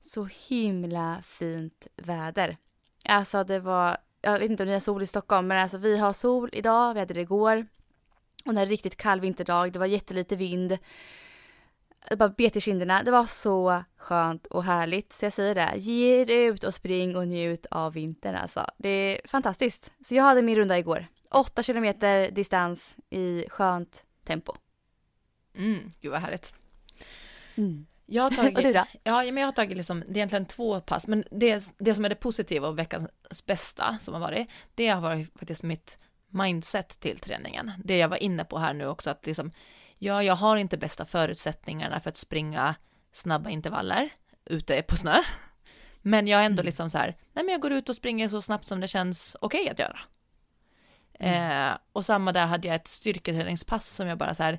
[0.00, 2.56] så himla fint väder.
[3.08, 3.96] Alltså det var,
[4.32, 6.94] jag vet inte om ni har sol i Stockholm men alltså vi har sol idag,
[6.94, 7.66] vi hade det igår.
[8.44, 10.78] Och det är riktigt kall vinterdag, det var jättelite vind.
[12.08, 13.02] Det bara bet i kinderna.
[13.02, 15.12] Det var så skönt och härligt.
[15.12, 18.66] Så jag säger det, ge er ut och spring och njut av vintern alltså.
[18.78, 19.92] Det är fantastiskt.
[20.08, 21.06] Så jag hade min runda igår.
[21.30, 24.52] Åtta kilometer distans i skönt tempo.
[25.56, 26.54] Mm, gud vad härligt.
[27.54, 27.86] Mm.
[28.06, 28.84] Jag har tagit, Och du då?
[29.02, 32.04] Ja, men jag har tagit liksom, det är egentligen två pass, men det, det som
[32.04, 35.98] är det positiva och veckans bästa som har varit, det har varit faktiskt mitt
[36.28, 37.72] mindset till träningen.
[37.84, 39.50] Det jag var inne på här nu också, att liksom,
[39.98, 42.74] ja, jag har inte bästa förutsättningarna för att springa
[43.12, 44.10] snabba intervaller
[44.44, 45.22] ute på snö.
[46.02, 46.66] Men jag är ändå Mm.
[46.66, 49.36] liksom så här, nej men jag går ut och springer så snabbt som det känns
[49.40, 49.98] okej att göra.
[51.18, 51.70] Mm.
[51.70, 54.58] Eh, och samma där hade jag ett styrketräningspass som jag bara så här,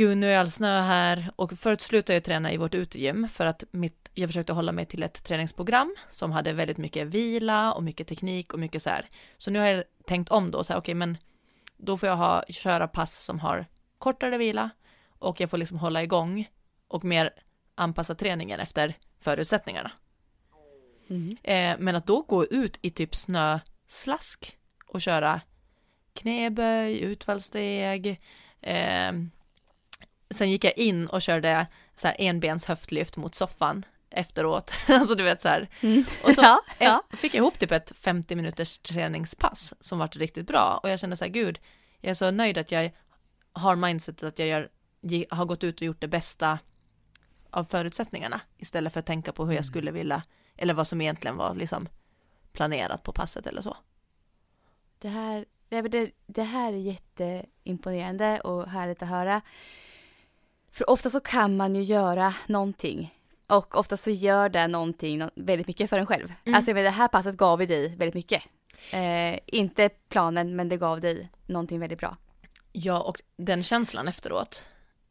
[0.00, 3.46] gud nu är all snö här och förut slutade jag träna i vårt utegym för
[3.46, 7.82] att mitt, jag försökte hålla mig till ett träningsprogram som hade väldigt mycket vila och
[7.82, 9.08] mycket teknik och mycket så här.
[9.38, 11.18] Så nu har jag tänkt om då så här, okej men
[11.76, 13.66] då får jag ha, köra pass som har
[13.98, 14.70] kortare vila
[15.18, 16.48] och jag får liksom hålla igång
[16.88, 17.30] och mer
[17.74, 19.90] anpassa träningen efter förutsättningarna.
[21.10, 21.36] Mm.
[21.42, 25.40] Eh, men att då gå ut i typ snöslask och köra
[26.14, 28.20] knäböj, utfallssteg.
[28.60, 29.12] Eh,
[30.30, 34.72] sen gick jag in och körde så här enbens höftlyft mot soffan efteråt.
[34.88, 35.68] alltså du vet så här.
[35.80, 36.04] Mm.
[36.24, 37.02] Och så ja, ja.
[37.10, 40.80] fick jag ihop typ ett 50 minuters träningspass som var riktigt bra.
[40.82, 41.58] Och jag kände så här, gud,
[42.00, 42.90] jag är så nöjd att jag
[43.52, 44.68] har mindsetet att jag gör,
[45.30, 46.58] har gått ut och gjort det bästa
[47.50, 50.22] av förutsättningarna istället för att tänka på hur jag skulle vilja
[50.56, 51.88] eller vad som egentligen var liksom
[52.52, 53.76] planerat på passet eller så.
[54.98, 55.44] Det här,
[56.26, 59.42] det här är jätteimponerande och härligt att höra.
[60.72, 63.14] För ofta så kan man ju göra någonting.
[63.46, 66.32] Och ofta så gör det någonting nå- väldigt mycket för en själv.
[66.44, 66.56] Mm.
[66.56, 68.42] Alltså vet, det här passet gav ju dig väldigt mycket.
[68.92, 72.16] Eh, inte planen men det gav dig någonting väldigt bra.
[72.72, 74.66] Ja, och den känslan efteråt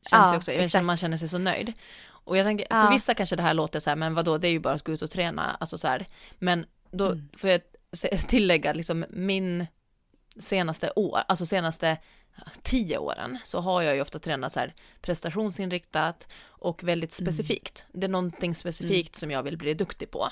[0.09, 0.85] känns Ja, ju också, exakt.
[0.85, 1.73] man känner sig så nöjd.
[2.07, 2.89] Och jag tänker, för Ja.
[2.89, 4.91] vissa kanske det här låter så här, men vadå, det är ju bara att gå
[4.91, 6.05] ut och träna, alltså så här.
[6.39, 7.29] Men då Mm.
[7.37, 7.61] får jag
[8.27, 9.67] tillägga, liksom min
[10.39, 11.97] senaste år, alltså senaste
[12.61, 17.31] tio åren, så har jag ju ofta tränat så här prestationsinriktat och väldigt Mm.
[17.33, 17.85] specifikt.
[17.91, 20.29] Det är någonting specifikt som jag vill bli duktig på.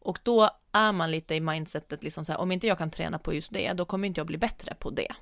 [0.00, 3.18] Och då är man lite i mindsetet liksom så här, om inte jag kan träna
[3.18, 5.14] på just det, då kommer inte jag bli bättre på det.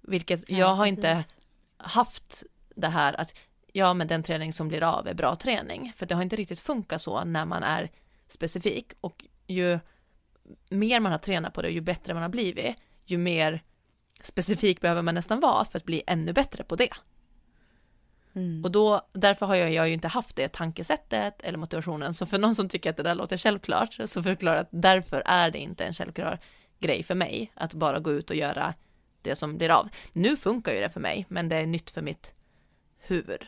[0.00, 1.34] Vilket Ja, jag har inte precis.
[1.76, 2.42] haft
[2.76, 3.34] det här att
[3.72, 5.92] ja men den träning som blir av är bra träning.
[5.96, 7.90] För det har inte riktigt funkat så när man är
[8.28, 9.78] specifik och ju
[10.70, 13.62] mer man har tränat på det och ju bättre man har blivit, ju mer
[14.22, 16.92] specifik behöver man nästan vara för att bli ännu bättre på det.
[18.34, 18.64] Mm.
[18.64, 22.26] Och då, därför har jag, jag har ju inte haft det tankesättet eller motivationen, så
[22.26, 25.50] för någon som tycker att det där låter självklart, så förklarar jag att därför är
[25.50, 26.38] det inte en självklar
[26.78, 28.74] grej för mig, att bara gå ut och göra
[29.22, 29.88] det som blir av.
[30.12, 32.34] Nu funkar ju det för mig, men det är nytt för mitt
[32.98, 33.46] huvud.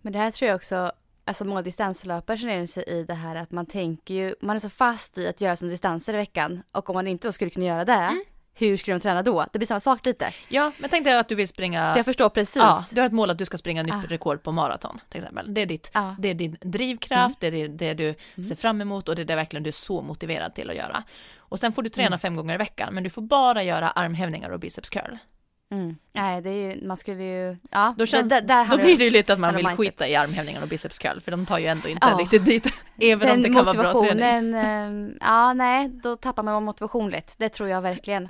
[0.00, 0.92] Men det här tror jag också,
[1.24, 4.70] alltså många distanslöpare känner sig i det här att man tänker ju, man är så
[4.70, 7.66] fast i att göra sina distanser i veckan och om man inte då skulle kunna
[7.66, 8.24] göra det, Mm.
[8.54, 9.46] hur skulle de träna då?
[9.52, 10.32] Det blir samma sak lite.
[10.48, 12.56] Ja, men tänk dig att du vill springa Så jag förstår precis.
[12.56, 14.02] Ja, du har ett mål att du ska springa nytt Ah.
[14.08, 15.54] rekord på maraton till exempel.
[15.54, 16.16] Det är, ditt, Ja.
[16.18, 19.26] det är din drivkraft, det är det, det du ser fram emot och det är
[19.26, 21.04] det verkligen du är så motiverad till att göra.
[21.38, 24.50] Och sen får du träna fem gånger i veckan, men du får bara göra armhävningar
[24.50, 25.16] och biceps curl.
[25.72, 25.96] Mm.
[26.14, 27.94] Nej, det är ju, man skulle ju, ja.
[27.98, 30.62] Då, känns, det, där, då blir det ju lite att man vill skita i armhävningar
[30.62, 32.16] och biceps curl, för de tar ju ändå inte Ja.
[32.18, 32.66] riktigt dit,
[33.00, 34.54] även om det Den kan vara bra träning.
[34.54, 37.34] ehm, ja nej, då tappar man motivation lätt.
[37.38, 38.28] Det tror jag verkligen.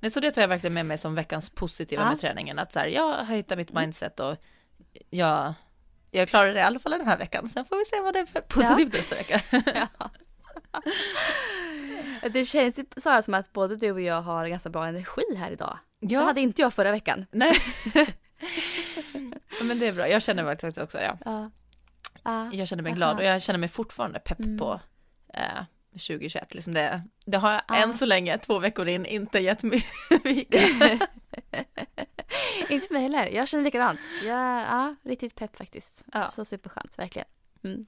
[0.00, 2.10] Nej, så det tar jag verkligen med mig som veckans positiva Ja.
[2.10, 4.36] med träningen, att så här, jag har hittat mitt mindset och
[5.10, 5.54] jag,
[6.10, 8.20] jag klarar det i alla fall den här veckan, sen får vi se vad det
[8.20, 9.40] är för positivt nästa vecka.
[12.30, 15.50] Det känns ju Sara som att både du och jag har ganska bra energi här
[15.50, 15.78] idag.
[16.00, 16.20] Det Ja.
[16.24, 17.26] hade inte jag förra veckan.
[17.30, 17.52] Nej.
[19.58, 21.18] Ja, Men det är bra, jag känner mig faktiskt också, ja.
[21.24, 21.50] Ja.
[22.22, 22.50] Ja.
[22.52, 22.96] Jag känner mig Jaha.
[22.96, 24.58] glad och jag känner mig fortfarande pepp Mm.
[24.58, 24.80] på
[25.34, 26.54] eh, 2021.
[26.54, 27.74] Liksom det, det har jag Ja.
[27.76, 29.86] än så länge, två veckor in, inte gett mig
[32.68, 33.26] inte mig heller.
[33.26, 34.00] Jag känner likadant.
[34.24, 36.04] Jag, ja, riktigt pepp faktiskt.
[36.12, 36.28] Ja.
[36.28, 37.28] Så superskönt, verkligen.
[37.64, 37.86] Mm.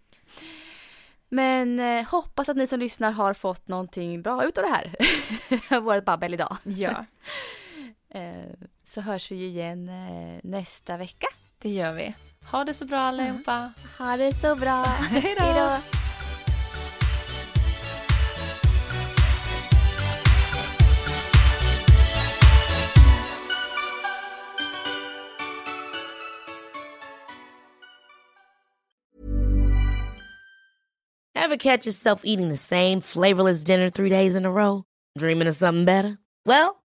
[1.28, 4.94] Men eh, hoppas att ni som lyssnar har fått någonting bra ut av det här.
[5.80, 6.56] Vårt babbel idag.
[6.64, 7.04] Ja,
[8.84, 11.26] så hörs vi ju igen eh, nästa vecka.
[11.58, 12.14] det gör vi.
[12.50, 13.72] Ha det så bra allihopa.
[13.98, 14.82] Ha det så bra.
[15.10, 15.44] Hej då.
[15.44, 15.98] Hej då.
[31.34, 34.84] Ever catch yourself eating the same flavorless dinner three days in a row?
[35.18, 36.18] Dreaming of something better?
[36.44, 36.82] Well,